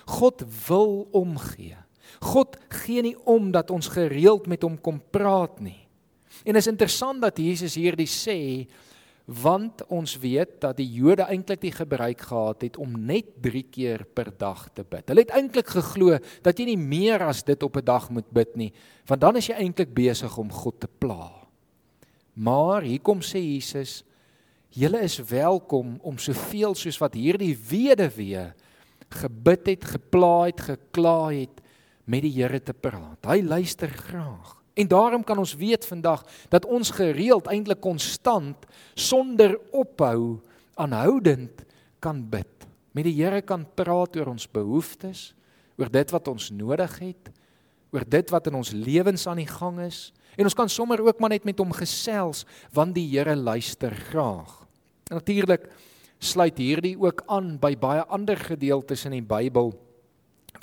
God 0.09 0.43
wil 0.67 1.05
omgee. 1.15 1.77
God 2.19 2.57
gee 2.81 3.05
nie 3.05 3.15
om 3.29 3.53
dat 3.55 3.71
ons 3.71 3.87
gereeld 3.93 4.49
met 4.51 4.65
hom 4.65 4.75
kom 4.83 4.99
praat 4.99 5.61
nie. 5.63 5.77
En 6.43 6.59
is 6.59 6.67
interessant 6.67 7.23
dat 7.23 7.39
Jesus 7.39 7.77
hierdie 7.79 8.09
sê 8.09 8.67
want 9.29 9.83
ons 9.93 10.15
weet 10.17 10.55
dat 10.63 10.79
die 10.79 10.87
Jode 10.89 11.27
eintlik 11.29 11.61
die 11.61 11.73
gebruik 11.73 12.23
gehad 12.31 12.63
het 12.65 12.79
om 12.81 12.95
net 12.97 13.35
3 13.45 13.61
keer 13.69 14.03
per 14.03 14.31
dag 14.33 14.65
te 14.73 14.81
bid. 14.81 15.05
Hulle 15.05 15.21
het 15.21 15.35
eintlik 15.37 15.69
geglo 15.69 16.17
dat 16.43 16.57
jy 16.57 16.71
nie 16.71 16.81
meer 16.81 17.23
as 17.27 17.43
dit 17.45 17.63
op 17.63 17.77
'n 17.77 17.85
dag 17.85 18.09
moet 18.09 18.25
bid 18.33 18.55
nie, 18.57 18.73
want 19.05 19.21
dan 19.21 19.37
is 19.37 19.47
jy 19.47 19.55
eintlik 19.55 19.93
besig 19.93 20.35
om 20.37 20.49
God 20.49 20.79
te 20.79 20.87
pla. 20.87 21.38
Maar 22.39 22.85
hier 22.87 23.01
kom 23.03 23.19
sê 23.25 23.41
Jesus, 23.43 23.99
julle 24.71 25.01
is 25.03 25.17
welkom 25.27 25.97
om 26.07 26.19
soveel 26.21 26.75
soos 26.77 26.99
wat 27.01 27.17
hierdie 27.19 27.51
weduwee 27.51 28.45
gebid 29.19 29.73
het, 29.73 29.87
gepla 29.95 30.35
het, 30.47 30.61
gekla 30.69 31.17
het 31.33 31.59
met 32.09 32.23
die 32.23 32.31
Here 32.37 32.61
te 32.63 32.73
praat. 32.73 33.19
Hy 33.27 33.41
luister 33.43 33.91
graag. 33.91 34.55
En 34.79 34.87
daarom 34.87 35.25
kan 35.27 35.41
ons 35.41 35.57
weet 35.59 35.83
vandag 35.83 36.23
dat 36.53 36.67
ons 36.69 36.93
gereeld 36.95 37.49
eintlik 37.51 37.81
konstant 37.83 38.63
sonder 38.95 39.57
ophou 39.75 40.39
aanhoudend 40.79 41.65
kan 41.99 42.21
bid. 42.23 42.69
Met 42.95 43.09
die 43.09 43.17
Here 43.17 43.41
kan 43.43 43.67
praat 43.75 44.15
oor 44.15 44.31
ons 44.31 44.47
behoeftes, 44.47 45.33
oor 45.75 45.91
dit 45.91 46.15
wat 46.15 46.31
ons 46.31 46.51
nodig 46.55 46.95
het, 47.03 47.33
oor 47.91 48.05
dit 48.07 48.29
wat 48.29 48.47
in 48.47 48.55
ons 48.55 48.71
lewens 48.71 49.27
aan 49.27 49.41
die 49.41 49.49
gang 49.49 49.79
is, 49.81 50.09
En 50.39 50.47
ons 50.47 50.55
kan 50.55 50.69
sommer 50.71 51.01
ook 51.03 51.19
maar 51.19 51.33
net 51.33 51.43
met 51.43 51.59
hom 51.59 51.73
gesels 51.75 52.45
want 52.75 52.95
die 52.95 53.07
Here 53.11 53.35
luister 53.35 53.91
graag. 53.91 54.53
Natuurlik 55.11 55.67
sluit 56.19 56.59
hierdie 56.59 56.95
ook 56.99 57.25
aan 57.27 57.57
by 57.59 57.73
baie 57.79 58.05
ander 58.07 58.39
gedeeltes 58.39 59.03
in 59.09 59.17
die 59.17 59.25
Bybel 59.25 59.73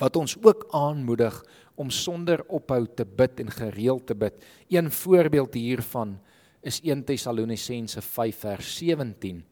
wat 0.01 0.17
ons 0.17 0.33
ook 0.41 0.65
aanmoedig 0.77 1.35
om 1.77 1.91
sonder 1.93 2.41
ophou 2.53 2.83
te 2.89 3.05
bid 3.05 3.39
en 3.41 3.53
gereeld 3.53 4.07
te 4.09 4.15
bid. 4.17 4.41
Een 4.69 4.89
voorbeeld 4.91 5.53
hiervan 5.53 6.17
is 6.65 6.81
1 6.81 7.05
Tessalonisense 7.05 8.01
5 8.01 8.41
vers 8.47 8.73
17 8.79 9.43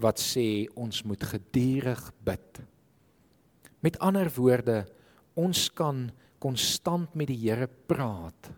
wat 0.00 0.20
sê 0.20 0.66
ons 0.76 1.02
moet 1.08 1.24
gedurig 1.32 2.00
bid. 2.24 2.60
Met 3.80 3.98
ander 4.04 4.28
woorde, 4.36 4.82
ons 5.34 5.68
kan 5.72 6.10
konstant 6.42 7.14
met 7.14 7.30
die 7.30 7.38
Here 7.44 7.70
praat 7.86 8.50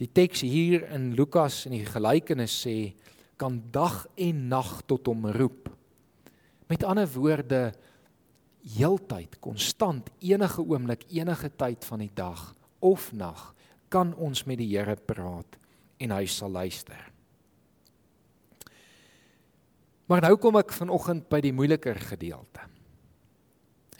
Die 0.00 0.08
teks 0.08 0.40
hier 0.40 0.86
in 0.94 1.10
Lukas 1.12 1.66
in 1.68 1.74
die 1.76 1.84
gelykenis 1.84 2.54
sê 2.62 2.94
kan 3.40 3.58
dag 3.72 4.06
en 4.16 4.46
nag 4.48 4.78
tot 4.88 5.10
hom 5.10 5.26
roep. 5.36 5.68
Met 6.72 6.86
ander 6.88 7.08
woorde, 7.12 7.60
heeltyd, 8.76 9.36
konstant, 9.44 10.08
enige 10.24 10.64
oomblik, 10.64 11.04
enige 11.12 11.50
tyd 11.52 11.84
van 11.84 12.04
die 12.04 12.12
dag 12.16 12.46
of 12.80 13.10
nag 13.12 13.50
kan 13.92 14.14
ons 14.16 14.46
met 14.48 14.60
die 14.60 14.70
Here 14.72 14.96
praat 14.96 15.58
en 16.00 16.16
hy 16.16 16.24
sal 16.32 16.52
luister. 16.56 17.00
Maar 20.08 20.24
nou 20.24 20.34
kom 20.40 20.56
ek 20.62 20.72
vanoggend 20.72 21.28
by 21.28 21.42
die 21.44 21.52
moeiliker 21.52 22.00
gedeelte. 22.08 22.64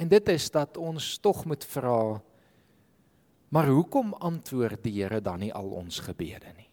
En 0.00 0.08
dit 0.08 0.32
is 0.32 0.48
dat 0.50 0.80
ons 0.80 1.12
tog 1.20 1.44
moet 1.44 1.64
vra 1.76 2.16
maar 3.50 3.68
hoekom 3.68 4.14
antwoord 4.14 4.82
die 4.86 4.94
Here 5.02 5.20
dan 5.20 5.42
nie 5.42 5.52
al 5.54 5.70
ons 5.74 5.98
gebede 6.06 6.52
nie? 6.56 6.68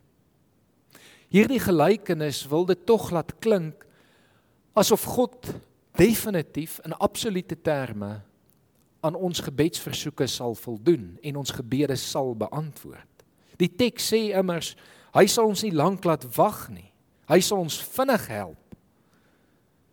Hierdie 1.34 1.60
gelykenis 1.60 2.46
wil 2.48 2.65
dit 2.69 2.86
tog 2.88 3.10
laat 3.12 3.34
klink 3.43 3.84
asof 4.77 5.03
God 5.17 5.50
definitief 5.98 6.77
in 6.86 6.96
absolute 7.01 7.57
terme 7.62 8.22
aan 9.01 9.15
ons 9.15 9.41
gebedsversoeke 9.43 10.27
sal 10.29 10.55
voldoen 10.55 11.17
en 11.22 11.41
ons 11.41 11.51
gebede 11.51 11.98
sal 12.00 12.36
beantwoord. 12.38 13.25
Die 13.57 13.69
teks 13.69 14.13
sê 14.13 14.22
immers 14.38 14.75
hy 15.17 15.25
sal 15.31 15.50
ons 15.50 15.63
nie 15.65 15.74
lank 15.74 16.05
laat 16.05 16.24
wag 16.38 16.67
nie. 16.69 16.91
Hy 17.27 17.39
sal 17.43 17.65
ons 17.65 17.79
vinnig 17.96 18.27
help. 18.31 18.62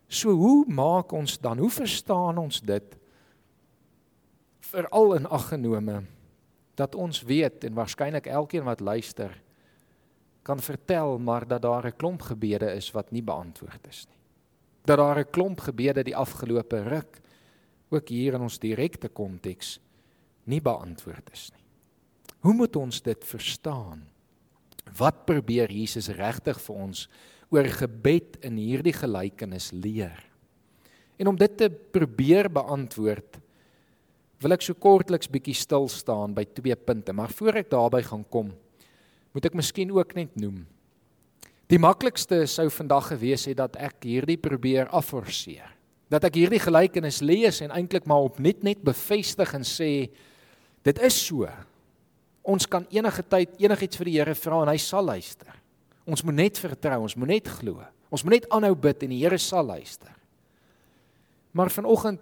So 0.07 0.31
hoe 0.37 0.63
maak 0.69 1.11
ons 1.17 1.39
dan? 1.41 1.59
Hoe 1.59 1.71
verstaan 1.73 2.37
ons 2.37 2.61
dit? 2.61 2.97
Veral 4.69 5.17
in 5.17 5.25
aggenome 5.27 6.03
dat 6.75 6.95
ons 6.95 7.21
weet 7.21 7.63
en 7.63 7.73
waarskynlik 7.73 8.27
elkeen 8.27 8.63
wat 8.63 8.79
luister 8.79 9.41
kan 10.45 10.59
vertel 10.59 11.17
maar 11.19 11.47
dat 11.47 11.61
daar 11.61 11.87
'n 11.87 11.97
klomp 11.97 12.21
gebede 12.21 12.71
is 12.75 12.91
wat 12.91 13.11
nie 13.11 13.23
beantwoord 13.23 13.87
is 13.87 14.05
nie. 14.07 14.19
Dat 14.85 14.97
daar 14.97 15.19
'n 15.19 15.29
klomp 15.31 15.59
gebede 15.59 16.03
die 16.03 16.15
afgelope 16.15 16.83
ruk 16.83 17.21
ook 17.89 18.07
hier 18.09 18.33
in 18.33 18.41
ons 18.41 18.59
direkte 18.59 19.09
konteks 19.09 19.79
nie 20.43 20.61
beantwoord 20.61 21.29
is 21.31 21.49
nie. 21.53 21.63
Hoe 22.39 22.53
moet 22.53 22.75
ons 22.75 23.01
dit 23.01 23.25
verstaan? 23.25 24.07
Wat 24.97 25.25
probeer 25.25 25.71
Jesus 25.71 26.07
regtig 26.07 26.61
vir 26.61 26.75
ons 26.75 27.09
oor 27.49 27.65
gebed 27.65 28.37
in 28.45 28.57
hierdie 28.57 28.93
gelykenis 28.93 29.71
leer? 29.71 30.19
En 31.17 31.27
om 31.27 31.37
dit 31.39 31.57
te 31.57 31.69
probeer 31.69 32.51
beantwoord, 32.51 33.39
wil 34.43 34.55
ek 34.55 34.63
so 34.65 34.75
kortliks 34.77 35.29
bietjie 35.31 35.55
stil 35.57 35.87
staan 35.91 36.35
by 36.35 36.45
twee 36.57 36.75
punte, 36.75 37.13
maar 37.15 37.33
voor 37.33 37.61
ek 37.61 37.71
daarby 37.71 38.01
gaan 38.05 38.25
kom, 38.29 38.51
moet 39.35 39.47
ek 39.47 39.57
miskien 39.57 39.91
ook 39.95 40.15
net 40.15 40.35
noem. 40.39 40.63
Die 41.71 41.81
maklikste 41.81 42.43
sou 42.49 42.67
vandag 42.69 43.09
gewees 43.13 43.47
het 43.49 43.57
dat 43.57 43.77
ek 43.81 44.05
hierdie 44.05 44.37
probeer 44.37 44.91
afforceer. 44.93 45.71
Dat 46.13 46.27
ek 46.27 46.37
hierdie 46.37 46.61
gelykenis 46.61 47.23
lees 47.25 47.63
en 47.65 47.73
eintlik 47.73 48.05
maar 48.05 48.27
op 48.27 48.37
net 48.43 48.61
net 48.63 48.83
bevestig 48.85 49.55
en 49.57 49.65
sê 49.65 49.89
dit 50.85 51.01
is 51.01 51.17
so. 51.17 51.49
Ons 52.45 52.69
kan 52.69 52.85
enige 52.93 53.25
tyd 53.25 53.57
enigiets 53.57 53.97
vir 53.97 54.11
die 54.11 54.17
Here 54.19 54.37
vra 54.37 54.61
en 54.61 54.69
hy 54.69 54.77
sal 54.77 55.09
luister. 55.09 55.49
Ons 56.05 56.21
moet 56.21 56.37
net 56.37 56.61
vertrou, 56.61 57.01
ons 57.07 57.17
moet 57.17 57.33
net 57.33 57.49
glo. 57.49 57.81
Ons 58.13 58.21
moet 58.21 58.37
net 58.37 58.49
aanhou 58.53 58.75
bid 58.77 59.07
en 59.07 59.15
die 59.15 59.23
Here 59.23 59.41
sal 59.41 59.65
luister. 59.65 60.13
Maar 61.57 61.73
vanoggend 61.73 62.21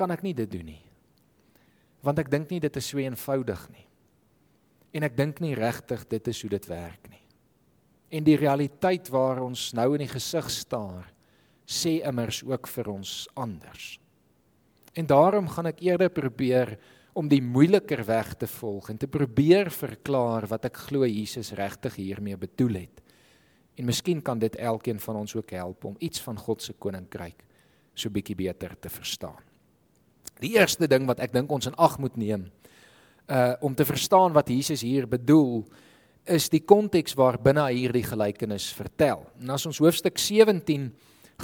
kan 0.00 0.10
ek 0.14 0.24
nie 0.24 0.32
dit 0.38 0.48
doen 0.48 0.70
nie. 0.72 0.82
Want 2.06 2.18
ek 2.22 2.30
dink 2.30 2.50
nie 2.50 2.60
dit 2.62 2.76
is 2.76 2.88
so 2.92 3.00
eenvoudig 3.02 3.62
nie. 3.74 3.86
En 4.96 5.04
ek 5.04 5.16
dink 5.18 5.40
nie 5.44 5.54
regtig 5.58 6.04
dit 6.08 6.28
is 6.30 6.42
hoe 6.42 6.50
dit 6.50 6.68
werk 6.70 7.08
nie. 7.10 7.24
En 8.08 8.24
die 8.24 8.38
realiteit 8.40 9.10
waar 9.12 9.42
ons 9.44 9.72
nou 9.76 9.90
in 9.96 10.06
die 10.06 10.12
gesig 10.12 10.48
staar, 10.52 11.10
sê 11.68 11.98
immers 12.08 12.40
ook 12.46 12.68
vir 12.72 12.88
ons 12.94 13.26
anders. 13.36 13.98
En 14.96 15.06
daarom 15.06 15.50
gaan 15.52 15.68
ek 15.68 15.82
eerder 15.84 16.08
probeer 16.08 16.78
om 17.18 17.28
die 17.28 17.42
moeiliker 17.42 18.00
weg 18.06 18.32
te 18.40 18.46
volg 18.48 18.88
en 18.92 18.98
te 18.98 19.10
probeer 19.10 19.68
verklaar 19.74 20.46
wat 20.48 20.68
ek 20.70 20.80
glo 20.88 21.06
Jesus 21.06 21.52
regtig 21.58 21.98
hiermee 21.98 22.38
bedoel 22.38 22.84
het. 22.84 23.02
En 23.78 23.86
miskien 23.86 24.22
kan 24.22 24.38
dit 24.38 24.56
elkeen 24.56 24.98
van 25.02 25.20
ons 25.20 25.36
ook 25.36 25.52
help 25.54 25.84
om 25.84 25.98
iets 25.98 26.22
van 26.24 26.38
God 26.38 26.62
se 26.62 26.74
koninkryk 26.78 27.44
so 27.94 28.10
bietjie 28.10 28.38
beter 28.38 28.74
te 28.78 28.90
verstaan. 28.90 29.47
Die 30.40 30.54
eerste 30.54 30.86
ding 30.86 31.06
wat 31.06 31.20
ek 31.20 31.32
dink 31.32 31.50
ons 31.50 31.66
in 31.66 31.76
ag 31.78 31.98
moet 31.98 32.16
neem 32.16 32.48
uh 33.28 33.52
om 33.60 33.74
te 33.74 33.84
verstaan 33.84 34.32
wat 34.32 34.48
Jesus 34.48 34.80
hier 34.80 35.04
bedoel 35.08 35.66
is 36.24 36.48
die 36.48 36.62
konteks 36.64 37.16
waarbinne 37.16 37.64
hy 37.66 37.74
hierdie 37.76 38.04
gelykenis 38.04 38.70
vertel. 38.76 39.24
En 39.40 39.52
as 39.56 39.66
ons 39.68 39.80
hoofstuk 39.80 40.18
17 40.20 40.90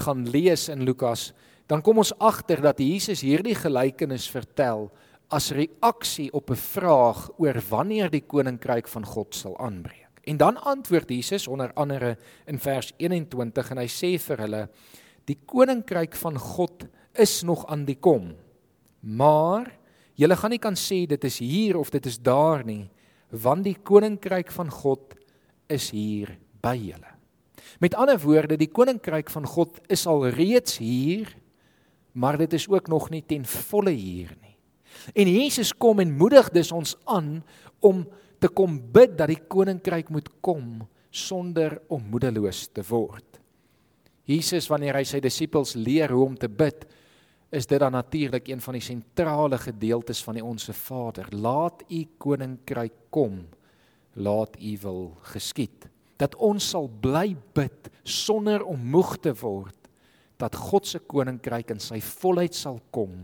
gaan 0.04 0.24
lees 0.28 0.68
in 0.72 0.84
Lukas, 0.84 1.32
dan 1.68 1.82
kom 1.84 2.00
ons 2.02 2.12
agter 2.20 2.60
dat 2.64 2.80
Jesus 2.80 3.22
hierdie 3.24 3.56
gelykenis 3.56 4.26
vertel 4.32 4.90
as 5.32 5.52
reaksie 5.56 6.30
op 6.32 6.50
'n 6.50 6.56
vraag 6.56 7.30
oor 7.38 7.60
wanneer 7.68 8.10
die 8.10 8.24
koninkryk 8.26 8.88
van 8.88 9.04
God 9.04 9.34
sal 9.34 9.58
aanbreek. 9.58 10.20
En 10.24 10.36
dan 10.36 10.56
antwoord 10.56 11.08
Jesus 11.08 11.48
onder 11.48 11.72
andere 11.72 12.16
in 12.46 12.58
vers 12.58 12.92
21 12.96 13.70
en 13.70 13.78
hy 13.78 13.88
sê 13.88 14.18
vir 14.18 14.38
hulle: 14.38 14.68
"Die 15.24 15.38
koninkryk 15.46 16.14
van 16.16 16.38
God 16.38 16.86
is 17.14 17.42
nog 17.42 17.66
aan 17.66 17.84
die 17.84 17.98
kom, 18.00 18.34
maar 19.04 19.68
Julle 20.14 20.36
gaan 20.38 20.52
nie 20.54 20.62
kan 20.62 20.76
sê 20.78 21.04
dit 21.10 21.24
is 21.26 21.40
hier 21.42 21.78
of 21.78 21.90
dit 21.90 22.06
is 22.06 22.20
daar 22.22 22.62
nie, 22.66 22.86
want 23.34 23.66
die 23.66 23.74
koninkryk 23.74 24.52
van 24.54 24.70
God 24.70 25.16
is 25.72 25.90
hier 25.90 26.36
by 26.62 26.76
julle. 26.78 27.10
Met 27.82 27.96
ander 27.98 28.20
woorde, 28.22 28.58
die 28.60 28.70
koninkryk 28.70 29.32
van 29.32 29.46
God 29.48 29.80
is 29.90 30.06
al 30.06 30.28
reeds 30.36 30.78
hier, 30.78 31.32
maar 32.14 32.38
dit 32.38 32.52
is 32.54 32.68
ook 32.70 32.86
nog 32.88 33.08
nie 33.10 33.24
ten 33.26 33.42
volle 33.42 33.90
hier 33.90 34.30
nie. 34.38 34.54
En 35.18 35.26
Jesus 35.26 35.74
kom 35.74 35.98
en 35.98 36.14
moedig 36.14 36.52
dus 36.54 36.70
ons 36.70 36.94
aan 37.10 37.40
om 37.82 38.04
te 38.38 38.48
kom 38.48 38.78
bid 38.94 39.16
dat 39.18 39.32
die 39.32 39.42
koninkryk 39.50 40.12
moet 40.14 40.30
kom 40.44 40.84
sonder 41.10 41.80
om 41.90 42.04
moedeloos 42.12 42.68
te 42.70 42.84
word. 42.86 43.40
Jesus 44.30 44.70
wanneer 44.70 45.00
hy 45.00 45.08
sy 45.08 45.18
disippels 45.20 45.74
leer 45.74 46.14
hoe 46.14 46.22
om 46.22 46.38
te 46.38 46.48
bid, 46.48 46.86
is 47.54 47.66
dit 47.66 47.78
dan 47.78 47.92
natuurlik 47.92 48.48
een 48.48 48.60
van 48.60 48.76
die 48.76 48.82
sentrale 48.82 49.58
gedeeltes 49.58 50.22
van 50.24 50.34
die 50.34 50.44
onsse 50.44 50.72
Vader. 50.72 51.28
Laat 51.30 51.84
u 51.88 52.04
koninkryk 52.18 52.92
kom. 53.10 53.46
Laat 54.12 54.56
u 54.60 54.78
wil 54.80 55.16
geskied. 55.34 55.88
Dat 56.16 56.34
ons 56.34 56.68
sal 56.68 56.88
bly 57.00 57.36
bid 57.54 57.90
sonder 58.02 58.62
om 58.62 58.90
moeg 58.90 59.16
te 59.18 59.34
word 59.34 59.78
dat 60.36 60.56
God 60.58 60.86
se 60.86 60.98
koninkryk 60.98 61.70
in 61.74 61.82
sy 61.82 62.00
volheid 62.02 62.54
sal 62.54 62.80
kom 62.94 63.22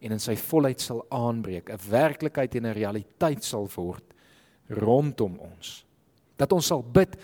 en 0.00 0.12
in 0.12 0.20
sy 0.20 0.36
volheid 0.36 0.80
sal 0.80 1.04
aanbreek, 1.12 1.70
'n 1.70 1.90
werklikheid 1.90 2.54
en 2.54 2.66
'n 2.66 2.74
realiteit 2.74 3.44
sal 3.44 3.68
word 3.76 4.04
rondom 4.68 5.38
ons. 5.38 5.84
Dat 6.36 6.52
ons 6.52 6.66
sal 6.66 6.82
bid 6.82 7.16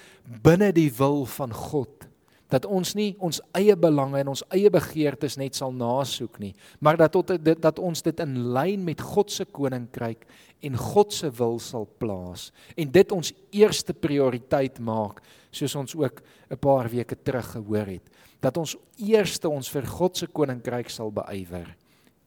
binne 0.42 0.72
die 0.72 0.90
wil 0.92 1.24
van 1.26 1.52
God 1.52 2.11
dat 2.52 2.66
ons 2.68 2.92
nie 2.98 3.12
ons 3.24 3.40
eie 3.56 3.74
belange 3.78 4.20
en 4.20 4.32
ons 4.34 4.44
eie 4.52 4.70
begeertes 4.72 5.38
net 5.40 5.56
sal 5.56 5.72
nasoek 5.72 6.38
nie, 6.42 6.52
maar 6.84 6.98
dat 7.00 7.14
tot 7.14 7.32
dit 7.32 7.60
dat 7.62 7.80
ons 7.80 8.04
dit 8.04 8.24
in 8.24 8.34
lyn 8.52 8.84
met 8.84 9.00
God 9.00 9.32
se 9.32 9.46
koninkryk 9.48 10.26
en 10.62 10.76
God 10.78 11.14
se 11.16 11.30
wil 11.38 11.58
sal 11.62 11.88
plaas 11.98 12.50
en 12.76 12.92
dit 12.92 13.14
ons 13.14 13.32
eerste 13.56 13.96
prioriteit 13.96 14.78
maak, 14.84 15.22
soos 15.50 15.74
ons 15.76 15.96
ook 15.96 16.22
'n 16.50 16.60
paar 16.60 16.88
weke 16.88 17.16
terug 17.16 17.48
gehoor 17.56 17.86
het, 17.86 18.06
dat 18.40 18.56
ons 18.56 18.76
eerste 18.98 19.48
ons 19.48 19.68
vir 19.68 19.86
God 19.86 20.16
se 20.16 20.26
koninkryk 20.26 20.90
sal 20.90 21.10
beywer 21.10 21.76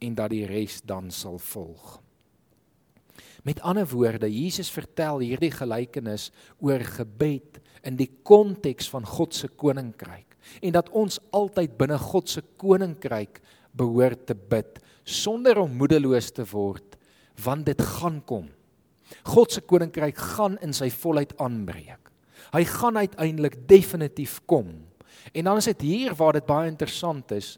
en 0.01 0.15
dat 0.15 0.29
die 0.29 0.45
res 0.45 0.81
dan 0.81 1.11
sal 1.11 1.37
volg. 1.37 2.01
Met 3.45 3.61
ander 3.61 3.85
woorde, 3.85 4.25
Jesus 4.25 4.71
vertel 4.71 5.19
hierdie 5.19 5.51
gelykenis 5.51 6.31
oor 6.59 6.79
gebed 6.79 7.61
in 7.85 7.97
die 7.99 8.09
konteks 8.23 8.89
van 8.91 9.05
God 9.05 9.35
se 9.37 9.47
koninkryk 9.47 10.35
en 10.61 10.75
dat 10.75 10.89
ons 10.93 11.19
altyd 11.35 11.77
binne 11.77 11.97
God 12.01 12.29
se 12.29 12.41
koninkryk 12.61 13.41
behoort 13.75 14.27
te 14.29 14.35
bid 14.35 14.79
sonder 15.03 15.59
om 15.61 15.77
moedeloos 15.77 16.31
te 16.33 16.45
word 16.49 16.97
want 17.43 17.65
dit 17.67 17.81
gaan 17.99 18.21
kom. 18.23 18.47
God 19.27 19.51
se 19.51 19.61
koninkryk 19.61 20.17
gaan 20.35 20.55
in 20.63 20.73
sy 20.73 20.87
volheid 20.89 21.33
aanbreek. 21.43 21.99
Hy 22.55 22.63
gaan 22.69 22.97
uiteindelik 22.97 23.57
definitief 23.67 24.39
kom. 24.47 24.69
En 25.35 25.49
dan 25.49 25.59
is 25.59 25.67
dit 25.73 25.81
hier 25.83 26.15
waar 26.15 26.37
dit 26.37 26.45
baie 26.47 26.69
interessant 26.71 27.33
is 27.35 27.57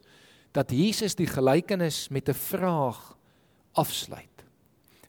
dat 0.56 0.72
Jesus 0.74 1.14
die 1.14 1.28
gelykenis 1.28 2.08
met 2.08 2.28
'n 2.28 2.34
vraag 2.34 3.16
afsluit. 3.72 4.44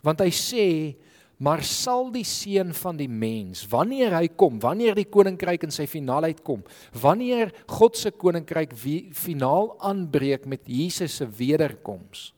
Want 0.02 0.20
hy 0.20 0.30
sê 0.30 0.96
maar 1.40 1.64
sal 1.64 2.10
die 2.12 2.26
seun 2.28 2.74
van 2.76 2.98
die 3.00 3.10
mens 3.10 3.64
wanneer 3.72 4.18
hy 4.18 4.28
kom 4.28 4.60
wanneer 4.64 4.98
die 5.00 5.08
koninkryk 5.08 5.64
in 5.68 5.74
sy 5.74 5.88
finaalheid 5.88 6.44
kom 6.44 6.66
wanneer 7.02 7.54
God 7.72 7.98
se 7.98 8.12
koninkryk 8.12 8.76
finaal 9.16 9.72
aanbreek 9.92 10.46
met 10.46 10.68
Jesus 10.68 11.22
se 11.22 11.30
wederkoms 11.40 12.30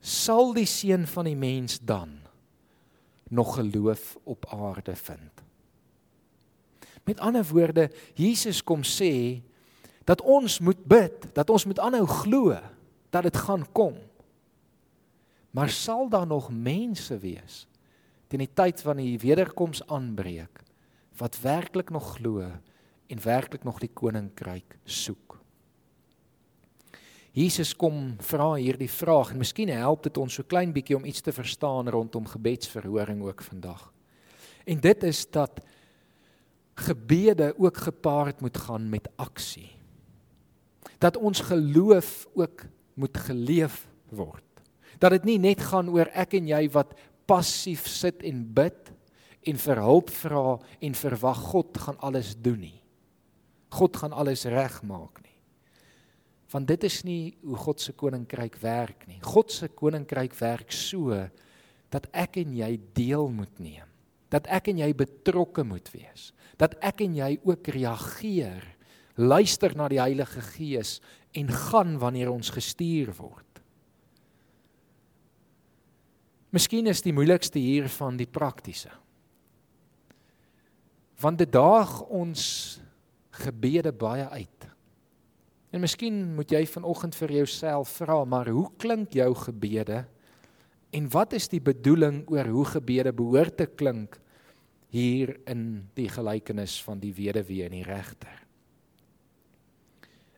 sal 0.00 0.54
die 0.56 0.68
seun 0.68 1.06
van 1.10 1.28
die 1.28 1.36
mens 1.36 1.78
dan 1.82 2.18
nog 3.28 3.54
geloof 3.54 4.16
op 4.24 4.46
aarde 4.46 4.96
vind? 4.96 5.32
Met 7.04 7.20
ander 7.20 7.44
woorde 7.44 7.90
Jesus 8.14 8.64
kom 8.64 8.82
sê 8.82 9.40
dat 10.04 10.20
ons 10.20 10.58
moet 10.58 10.80
bid 10.84 11.28
dat 11.36 11.50
ons 11.50 11.64
moet 11.64 11.78
aanhou 11.78 12.06
glo 12.06 12.56
dat 13.10 13.22
dit 13.22 13.36
gaan 13.36 13.64
kom. 13.72 13.96
Maar 15.50 15.70
sal 15.70 16.08
daar 16.08 16.26
nog 16.26 16.50
mense 16.52 17.18
wees 17.18 17.66
teen 18.28 18.44
die 18.44 18.54
tyd 18.54 18.80
van 18.84 19.00
die 19.00 19.18
wederkoms 19.18 19.82
aanbreek 19.86 20.64
wat 21.18 21.40
werklik 21.42 21.90
nog 21.90 22.14
glo 22.16 22.44
en 23.08 23.22
werklik 23.24 23.64
nog 23.64 23.80
die 23.82 23.90
koninkryk 23.90 24.78
soek? 24.84 25.38
Jesus 27.38 27.74
kom 27.76 28.16
vra 28.24 28.54
hierdie 28.56 28.90
vraag 28.90 29.30
en 29.32 29.42
miskien 29.42 29.70
help 29.70 30.06
dit 30.08 30.16
ons 30.18 30.38
so 30.40 30.46
klein 30.48 30.72
bietjie 30.74 30.96
om 30.96 31.06
iets 31.06 31.22
te 31.22 31.34
verstaan 31.34 31.90
rondom 31.92 32.26
gebedsverhoring 32.26 33.22
ook 33.22 33.42
vandag. 33.46 33.92
En 34.66 34.80
dit 34.80 35.02
is 35.06 35.22
dat 35.30 35.60
gebede 36.78 37.54
ook 37.58 37.76
gepaard 37.76 38.40
moet 38.40 38.58
gaan 38.58 38.88
met 38.88 39.08
aksie. 39.16 39.70
Dat 40.98 41.16
ons 41.16 41.40
geloof 41.40 42.26
ook 42.34 42.64
moet 42.94 43.16
geleef 43.16 43.86
word. 44.10 44.44
Dat 44.98 45.10
dit 45.10 45.24
nie 45.24 45.38
net 45.38 45.62
gaan 45.62 45.90
oor 45.90 46.10
ek 46.10 46.34
en 46.38 46.50
jy 46.50 46.64
wat 46.74 46.94
passief 47.28 47.86
sit 47.90 48.24
en 48.26 48.42
bid 48.56 48.92
en 49.48 49.60
vir 49.60 49.80
hulp 49.84 50.12
vra 50.12 50.58
en 50.84 50.98
verwag 50.98 51.40
God 51.52 51.80
gaan 51.84 51.98
alles 52.04 52.34
doen 52.40 52.60
nie. 52.64 52.78
God 53.74 53.96
gaan 54.00 54.14
alles 54.16 54.46
regmaak 54.48 55.20
nie. 55.22 55.36
Want 56.52 56.68
dit 56.70 56.86
is 56.88 57.02
nie 57.04 57.36
hoe 57.44 57.58
God 57.60 57.82
se 57.84 57.92
koninkryk 57.92 58.56
werk 58.62 59.04
nie. 59.08 59.20
God 59.20 59.52
se 59.52 59.68
koninkryk 59.68 60.32
werk 60.40 60.72
so 60.72 61.16
dat 61.92 62.08
ek 62.16 62.40
en 62.40 62.54
jy 62.56 62.72
deel 62.96 63.28
moet 63.32 63.60
neem. 63.60 63.84
Dat 64.32 64.48
ek 64.52 64.72
en 64.72 64.80
jy 64.80 64.90
betrokke 64.96 65.64
moet 65.64 65.88
wees. 65.92 66.30
Dat 66.60 66.76
ek 66.84 67.04
en 67.04 67.14
jy 67.16 67.30
ook 67.48 67.68
reageer, 67.72 68.64
luister 69.16 69.74
na 69.76 69.88
die 69.90 70.00
Heilige 70.00 70.42
Gees 70.54 70.98
en 71.36 71.52
gaan 71.52 71.96
wanneer 72.00 72.32
ons 72.32 72.52
gestuur 72.54 73.12
word. 73.18 73.47
Miskien 76.54 76.88
is 76.88 77.02
die 77.04 77.12
moeilikste 77.12 77.60
hier 77.60 77.88
van 77.98 78.16
die 78.16 78.28
praktiese. 78.28 78.90
Want 81.20 81.42
dit 81.42 81.50
daag 81.52 82.00
ons 82.08 82.42
gebede 83.42 83.92
baie 83.92 84.24
uit. 84.28 84.68
En 85.74 85.82
miskien 85.84 86.22
moet 86.38 86.48
jy 86.54 86.62
vanoggend 86.70 87.16
vir 87.18 87.34
jouself 87.42 87.98
vra, 88.00 88.22
maar 88.24 88.48
hoe 88.48 88.68
klink 88.80 89.12
jou 89.12 89.28
gebede? 89.36 90.06
En 90.96 91.10
wat 91.12 91.34
is 91.36 91.50
die 91.52 91.60
bedoeling 91.60 92.22
oor 92.32 92.48
hoe 92.48 92.64
gebede 92.64 93.12
behoort 93.12 93.58
te 93.60 93.66
klink 93.68 94.16
hier 94.88 95.34
in 95.44 95.84
die 95.98 96.08
gelykenis 96.08 96.78
van 96.86 97.02
die 97.02 97.12
weduwee 97.12 97.66
en 97.66 97.76
die 97.76 97.84
regter? 97.84 98.32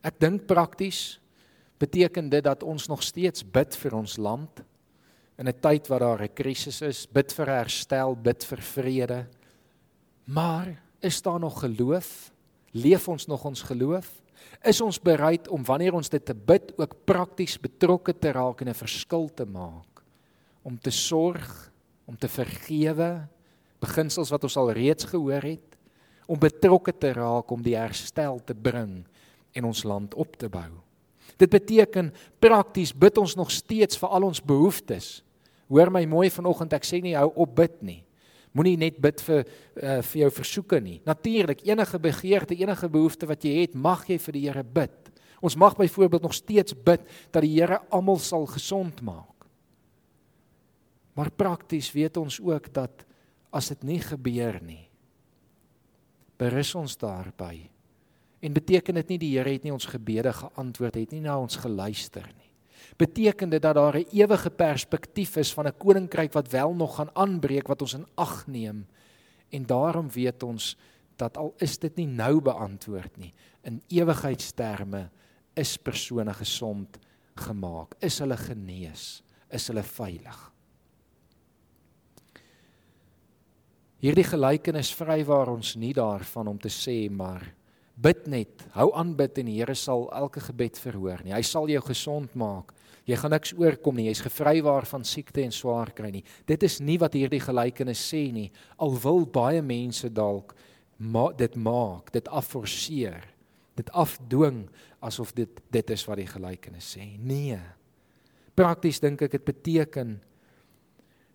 Ek 0.03 0.19
dink 0.19 0.43
prakties 0.49 1.21
beteken 1.79 2.27
dit 2.29 2.43
dat 2.43 2.65
ons 2.67 2.89
nog 2.91 3.03
steeds 3.05 3.45
bid 3.47 3.77
vir 3.79 3.95
ons 3.95 4.17
land 4.19 4.59
in 5.41 5.47
'n 5.49 5.59
tyd 5.59 5.87
wat 5.87 5.99
daar 5.99 6.21
'n 6.21 6.33
krisis 6.33 6.81
is, 6.81 7.07
bid 7.09 7.33
vir 7.33 7.47
herstel, 7.47 8.15
bid 8.15 8.43
vir 8.43 8.61
vrede. 8.61 9.27
Maar 10.25 10.81
is 10.99 11.21
daar 11.21 11.39
nog 11.39 11.59
geloof? 11.59 12.31
Leef 12.71 13.07
ons 13.07 13.25
nog 13.25 13.45
ons 13.45 13.61
geloof? 13.61 14.21
Is 14.63 14.81
ons 14.81 15.01
bereid 15.01 15.47
om 15.47 15.63
wanneer 15.63 15.93
ons 15.93 16.09
dit 16.09 16.25
te 16.25 16.35
bid 16.35 16.77
ook 16.77 17.05
prakties 17.05 17.59
betrokke 17.59 18.13
te 18.13 18.31
raak 18.31 18.61
en 18.61 18.69
'n 18.69 18.73
verskil 18.73 19.29
te 19.33 19.45
maak? 19.45 20.03
Om 20.61 20.79
te 20.79 20.91
sorg, 20.91 21.71
om 22.05 22.17
te 22.17 22.27
vergewe, 22.27 23.27
beginsels 23.79 24.29
wat 24.29 24.43
ons 24.43 24.57
al 24.57 24.71
reeds 24.71 25.03
gehoor 25.03 25.41
het, 25.41 25.77
om 26.27 26.39
betrokke 26.39 26.97
te 26.97 27.13
raak 27.13 27.51
om 27.51 27.61
die 27.61 27.75
herstel 27.75 28.39
te 28.43 28.53
bring 28.53 29.05
en 29.51 29.63
ons 29.63 29.83
land 29.83 30.13
op 30.13 30.37
te 30.37 30.49
bou. 30.49 30.71
Dit 31.37 31.49
beteken 31.49 32.13
prakties 32.39 32.93
bid 32.93 33.17
ons 33.17 33.35
nog 33.35 33.51
steeds 33.51 33.97
vir 33.97 34.09
al 34.09 34.23
ons 34.23 34.41
behoeftes. 34.41 35.23
Hoor 35.71 35.87
my 35.93 36.03
mooi 36.09 36.27
vanoggend, 36.33 36.73
ek 36.75 36.83
sê 36.87 36.99
nie 36.99 37.15
hou 37.15 37.29
op 37.39 37.53
bid 37.55 37.77
nie. 37.87 38.01
Moenie 38.51 38.75
net 38.75 38.97
bid 38.99 39.21
vir 39.23 39.45
uh, 39.45 40.01
vir 40.03 40.17
jou 40.25 40.29
versoeke 40.41 40.81
nie. 40.83 40.97
Natuurlik, 41.07 41.63
enige 41.63 41.99
begeerte, 42.03 42.57
enige 42.59 42.89
behoefte 42.91 43.29
wat 43.29 43.47
jy 43.47 43.61
het, 43.61 43.77
mag 43.79 44.03
jy 44.09 44.17
vir 44.19 44.35
die 44.35 44.43
Here 44.49 44.65
bid. 44.67 45.11
Ons 45.39 45.55
mag 45.55 45.77
byvoorbeeld 45.79 46.27
nog 46.27 46.35
steeds 46.35 46.75
bid 46.75 47.07
dat 47.31 47.39
die 47.45 47.53
Here 47.55 47.79
almal 47.89 48.19
sal 48.19 48.43
gesond 48.51 48.99
maak. 49.07 49.47
Maar 51.15 51.31
prakties 51.31 51.91
weet 51.95 52.19
ons 52.19 52.41
ook 52.43 52.67
dat 52.75 53.07
as 53.51 53.71
dit 53.71 53.87
nie 53.87 53.99
gebeur 54.03 54.59
nie, 54.63 54.85
berus 56.39 56.75
ons 56.75 56.99
daarby. 56.99 57.67
En 58.43 58.55
beteken 58.55 58.99
dit 58.99 59.15
nie 59.15 59.21
die 59.23 59.33
Here 59.37 59.55
het 59.55 59.63
nie 59.63 59.75
ons 59.75 59.87
gebede 59.87 60.35
geantwoord 60.35 60.99
het 60.99 61.15
nie, 61.15 61.23
na 61.23 61.39
ons 61.39 61.59
geluister 61.63 62.27
nie 62.35 62.50
beteken 63.01 63.49
dit 63.49 63.61
dat 63.61 63.75
daar 63.75 63.97
'n 63.97 64.07
ewige 64.11 64.49
perspektief 64.49 65.35
is 65.35 65.53
van 65.53 65.67
'n 65.67 65.77
koninkryk 65.77 66.33
wat 66.33 66.51
wel 66.51 66.73
nog 66.73 66.95
gaan 66.95 67.15
aanbreek 67.15 67.67
wat 67.67 67.81
ons 67.81 67.93
in 67.93 68.07
ag 68.15 68.47
neem. 68.47 68.87
En 69.49 69.65
daarom 69.65 70.11
weet 70.11 70.43
ons 70.43 70.77
dat 71.15 71.37
al 71.37 71.53
is 71.57 71.77
dit 71.77 71.95
nie 71.95 72.07
nou 72.07 72.41
beantwoord 72.41 73.17
nie, 73.17 73.33
in 73.61 73.81
ewigheidsterme 73.87 75.09
is 75.53 75.77
persone 75.77 76.33
gesond 76.33 76.99
gemaak, 77.35 77.95
is 77.99 78.19
hulle 78.19 78.37
genees, 78.37 79.23
is 79.49 79.67
hulle 79.67 79.83
veilig. 79.83 80.51
Hierdie 84.01 84.25
gelykenis 84.25 84.95
vrywaar 84.95 85.47
ons 85.47 85.75
nie 85.75 85.93
daarvan 85.93 86.47
om 86.47 86.59
te 86.59 86.69
sê 86.69 87.11
maar 87.11 87.53
bid 87.95 88.27
net, 88.27 88.65
hou 88.73 88.89
aan 88.97 89.15
bid 89.15 89.37
en 89.37 89.45
die 89.45 89.59
Here 89.59 89.75
sal 89.75 90.09
elke 90.13 90.39
gebed 90.39 90.79
verhoor 90.79 91.21
nie. 91.23 91.33
Hy 91.33 91.41
sal 91.41 91.69
jou 91.69 91.81
gesond 91.81 92.33
maak. 92.33 92.73
Jy 93.09 93.17
gaan 93.17 93.33
niks 93.33 93.53
oorkom 93.57 93.97
nie. 93.97 94.07
Jy's 94.11 94.21
gevrywaar 94.21 94.85
van 94.89 95.03
siekte 95.07 95.41
en 95.41 95.53
swaar 95.55 95.89
kry 95.97 96.11
nie. 96.13 96.23
Dit 96.49 96.63
is 96.67 96.77
nie 96.83 96.99
wat 97.01 97.15
hierdie 97.17 97.41
gelykenis 97.41 98.01
sê 98.11 98.27
nie. 98.33 98.49
Al 98.77 98.93
wil 99.01 99.25
baie 99.25 99.61
mense 99.65 100.09
dalk 100.13 100.53
ma 101.01 101.31
dit 101.33 101.55
maak, 101.57 102.11
dit 102.13 102.27
afforceer, 102.29 103.23
dit 103.79 103.87
afdwing 103.97 104.67
asof 105.01 105.31
dit 105.33 105.61
dit 105.73 105.93
is 105.95 106.03
wat 106.05 106.21
die 106.21 106.29
gelykenis 106.29 106.91
sê. 106.93 107.07
Nee. 107.17 107.57
Prakties 108.53 109.01
dink 109.01 109.23
ek 109.25 109.33
dit 109.39 109.47
beteken 109.47 110.19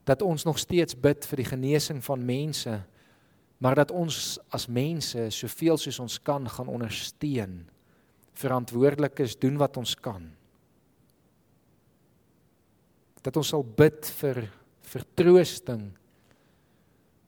dat 0.07 0.23
ons 0.23 0.47
nog 0.47 0.61
steeds 0.63 0.95
bid 0.95 1.27
vir 1.27 1.43
die 1.43 1.51
genesing 1.51 1.99
van 2.07 2.23
mense, 2.23 2.77
maar 3.59 3.75
dat 3.75 3.91
ons 3.91 4.37
as 4.55 4.69
mense 4.71 5.27
soveel 5.35 5.81
soos 5.83 5.99
ons 6.05 6.21
kan 6.23 6.47
gaan 6.47 6.71
ondersteun, 6.71 7.65
verantwoordelik 8.39 9.19
is, 9.25 9.35
doen 9.35 9.59
wat 9.59 9.81
ons 9.81 9.97
kan 9.99 10.29
dat 13.27 13.37
ons 13.41 13.51
sal 13.51 13.65
bid 13.67 14.07
vir 14.21 14.45
vertroosting 14.87 15.89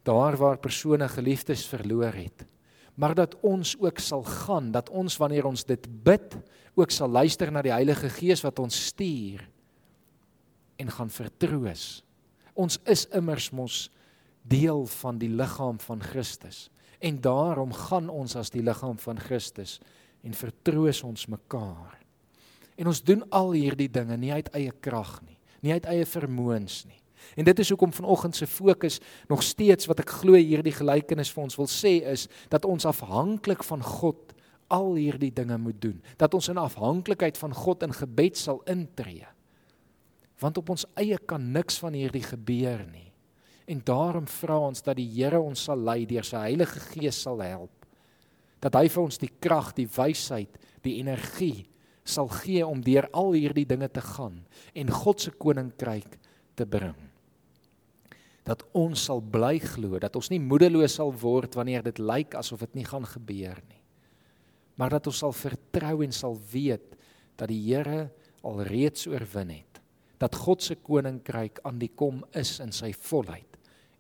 daar 0.07 0.39
waar 0.39 0.61
persone 0.63 1.09
geliefdes 1.11 1.67
verloor 1.69 2.15
het. 2.15 2.47
Maar 2.99 3.15
dat 3.15 3.35
ons 3.47 3.75
ook 3.79 4.01
sal 4.03 4.25
gaan 4.25 4.71
dat 4.75 4.89
ons 4.91 5.19
wanneer 5.21 5.47
ons 5.47 5.67
dit 5.67 5.85
bid 6.05 6.37
ook 6.79 6.95
sal 6.95 7.11
luister 7.11 7.51
na 7.53 7.63
die 7.63 7.75
Heilige 7.75 8.11
Gees 8.15 8.43
wat 8.47 8.59
ons 8.63 8.79
stuur 8.89 9.43
en 10.79 10.91
gaan 10.95 11.11
vertroos. 11.11 12.03
Ons 12.55 12.79
is 12.87 13.05
immers 13.15 13.51
mos 13.55 13.87
deel 14.49 14.87
van 15.03 15.19
die 15.21 15.31
liggaam 15.31 15.79
van 15.83 16.03
Christus. 16.03 16.69
En 16.99 17.21
daarom 17.23 17.75
gaan 17.75 18.09
ons 18.11 18.37
as 18.39 18.51
die 18.55 18.63
liggaam 18.65 18.99
van 19.03 19.19
Christus 19.19 19.79
en 20.27 20.35
vertroos 20.35 21.03
ons 21.07 21.27
mekaar. 21.31 21.99
En 22.79 22.91
ons 22.91 23.03
doen 23.03 23.23
al 23.35 23.53
hierdie 23.59 23.91
dinge 23.91 24.17
nie 24.19 24.33
uit 24.35 24.51
eie 24.55 24.73
krag 24.83 25.19
nie 25.27 25.38
nie 25.65 25.75
uit 25.75 25.87
eie 25.91 26.07
vermoëns 26.07 26.85
nie. 26.89 27.01
En 27.37 27.45
dit 27.45 27.59
is 27.59 27.69
hoekom 27.69 27.93
vanoggend 27.93 28.37
se 28.37 28.47
fokus 28.47 29.01
nog 29.29 29.43
steeds 29.43 29.87
wat 29.91 30.01
ek 30.03 30.15
glo 30.21 30.39
hierdie 30.39 30.75
gelykenis 30.75 31.33
vir 31.35 31.45
ons 31.45 31.59
wil 31.59 31.69
sê 31.71 31.99
is 32.09 32.27
dat 32.53 32.65
ons 32.65 32.87
afhanklik 32.89 33.65
van 33.67 33.83
God 33.83 34.35
al 34.73 34.95
hierdie 34.95 35.33
dinge 35.35 35.59
moet 35.59 35.81
doen. 35.83 35.99
Dat 36.17 36.35
ons 36.35 36.49
in 36.53 36.61
afhanklikheid 36.61 37.39
van 37.41 37.55
God 37.55 37.83
in 37.83 37.95
gebed 37.97 38.39
sal 38.39 38.63
intree. 38.71 39.27
Want 40.39 40.59
op 40.61 40.71
ons 40.71 40.87
eie 41.01 41.19
kan 41.19 41.51
niks 41.53 41.81
van 41.83 41.97
hierdie 41.97 42.25
gebeur 42.25 42.85
nie. 42.93 43.09
En 43.69 43.81
daarom 43.85 44.29
vra 44.31 44.59
ons 44.71 44.83
dat 44.85 44.97
die 44.97 45.09
Here 45.09 45.41
ons 45.41 45.67
sal 45.69 45.81
lei 45.85 46.07
deur 46.09 46.25
sy 46.25 46.45
Heilige 46.47 46.81
Gees 46.93 47.19
sal 47.27 47.43
help. 47.45 47.73
Dat 48.63 48.77
hy 48.79 48.87
vir 48.91 49.03
ons 49.03 49.21
die 49.21 49.33
krag, 49.41 49.75
die 49.77 49.89
wysheid, 49.91 50.55
die 50.83 50.99
energie 51.03 51.67
sal 52.09 52.31
gee 52.41 52.65
om 52.67 52.81
deur 52.85 53.09
al 53.17 53.35
hierdie 53.37 53.67
dinge 53.69 53.89
te 53.93 54.03
gaan 54.05 54.41
en 54.75 54.91
God 55.03 55.21
se 55.21 55.33
koninkryk 55.35 56.19
te 56.59 56.67
bring. 56.67 56.97
Dat 58.49 58.65
ons 58.77 59.03
sal 59.11 59.21
bly 59.21 59.59
glo, 59.61 59.99
dat 60.01 60.17
ons 60.17 60.31
nie 60.33 60.41
moedeloos 60.41 60.97
sal 60.97 61.13
word 61.13 61.59
wanneer 61.59 61.85
dit 61.85 62.01
lyk 62.01 62.39
asof 62.39 62.65
dit 62.65 62.81
nie 62.81 62.87
gaan 62.89 63.05
gebeur 63.05 63.61
nie. 63.69 63.83
Maar 64.81 64.97
dat 64.97 65.11
ons 65.11 65.21
sal 65.25 65.35
vertrou 65.37 66.01
en 66.07 66.15
sal 66.15 66.39
weet 66.53 66.97
dat 67.39 67.51
die 67.51 67.61
Here 67.67 68.09
alreeds 68.47 69.09
oorwin 69.11 69.51
het. 69.59 69.83
Dat 70.19 70.35
God 70.35 70.63
se 70.65 70.79
koninkryk 70.81 71.61
aan 71.67 71.79
die 71.79 71.93
kom 71.95 72.23
is 72.39 72.57
in 72.63 72.73
sy 72.75 72.93
volheid 72.97 73.45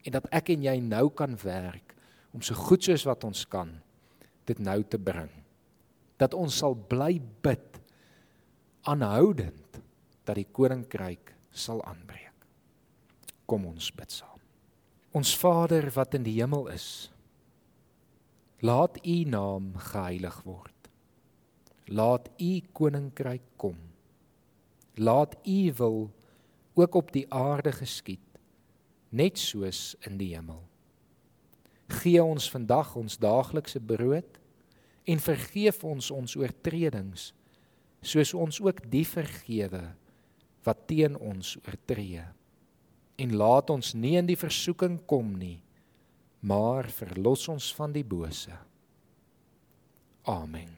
en 0.07 0.15
dat 0.15 0.29
ek 0.33 0.55
en 0.55 0.63
jy 0.65 0.77
nou 0.81 1.09
kan 1.13 1.35
werk 1.43 1.93
om 2.33 2.41
so 2.45 2.57
goed 2.57 2.87
soos 2.87 3.05
wat 3.05 3.27
ons 3.29 3.43
kan 3.51 3.71
dit 4.49 4.61
nou 4.63 4.81
te 4.89 4.97
bring. 4.97 5.31
Dat 6.17 6.35
ons 6.35 6.55
sal 6.63 6.75
bly 6.89 7.19
bid 7.45 7.68
aanhoudend 8.89 9.81
dat 10.25 10.39
die 10.39 10.49
koninkryk 10.53 11.35
sal 11.53 11.83
aanbreek. 11.85 12.47
Kom 13.49 13.67
ons 13.69 13.91
bid 13.93 14.13
saam. 14.13 14.41
Ons 15.17 15.35
Vader 15.41 15.89
wat 15.97 16.15
in 16.17 16.25
die 16.27 16.37
hemel 16.39 16.69
is, 16.73 17.09
laat 18.61 18.99
U 19.05 19.17
naam 19.29 19.73
geheilig 19.91 20.41
word. 20.45 20.91
Laat 21.89 22.29
U 22.37 22.53
koninkryk 22.77 23.45
kom. 23.57 23.79
Laat 24.99 25.37
U 25.45 25.61
wil 25.79 26.01
ook 26.79 26.95
op 26.95 27.13
die 27.13 27.25
aarde 27.33 27.73
geskied, 27.73 28.25
net 29.11 29.39
soos 29.41 29.97
in 30.07 30.19
die 30.21 30.35
hemel. 30.35 30.61
Gee 32.03 32.21
ons 32.23 32.51
vandag 32.53 32.93
ons 33.01 33.17
daaglikse 33.19 33.81
brood 33.81 34.39
en 35.09 35.23
vergeef 35.25 35.81
ons 35.89 36.11
ons 36.13 36.37
oortredings 36.37 37.33
soos 38.03 38.35
ons 38.35 38.61
ook 38.63 38.85
die 38.91 39.05
vergewe 39.07 39.83
wat 40.67 40.87
teen 40.91 41.17
ons 41.19 41.57
oortree. 41.65 42.25
En 43.19 43.35
laat 43.35 43.71
ons 43.75 43.95
nie 43.99 44.17
in 44.21 44.29
die 44.29 44.39
versoeking 44.39 45.01
kom 45.11 45.35
nie, 45.39 45.59
maar 46.41 46.87
verlos 46.95 47.49
ons 47.51 47.73
van 47.75 47.95
die 47.95 48.07
bose. 48.07 48.55
Amen. 50.29 50.78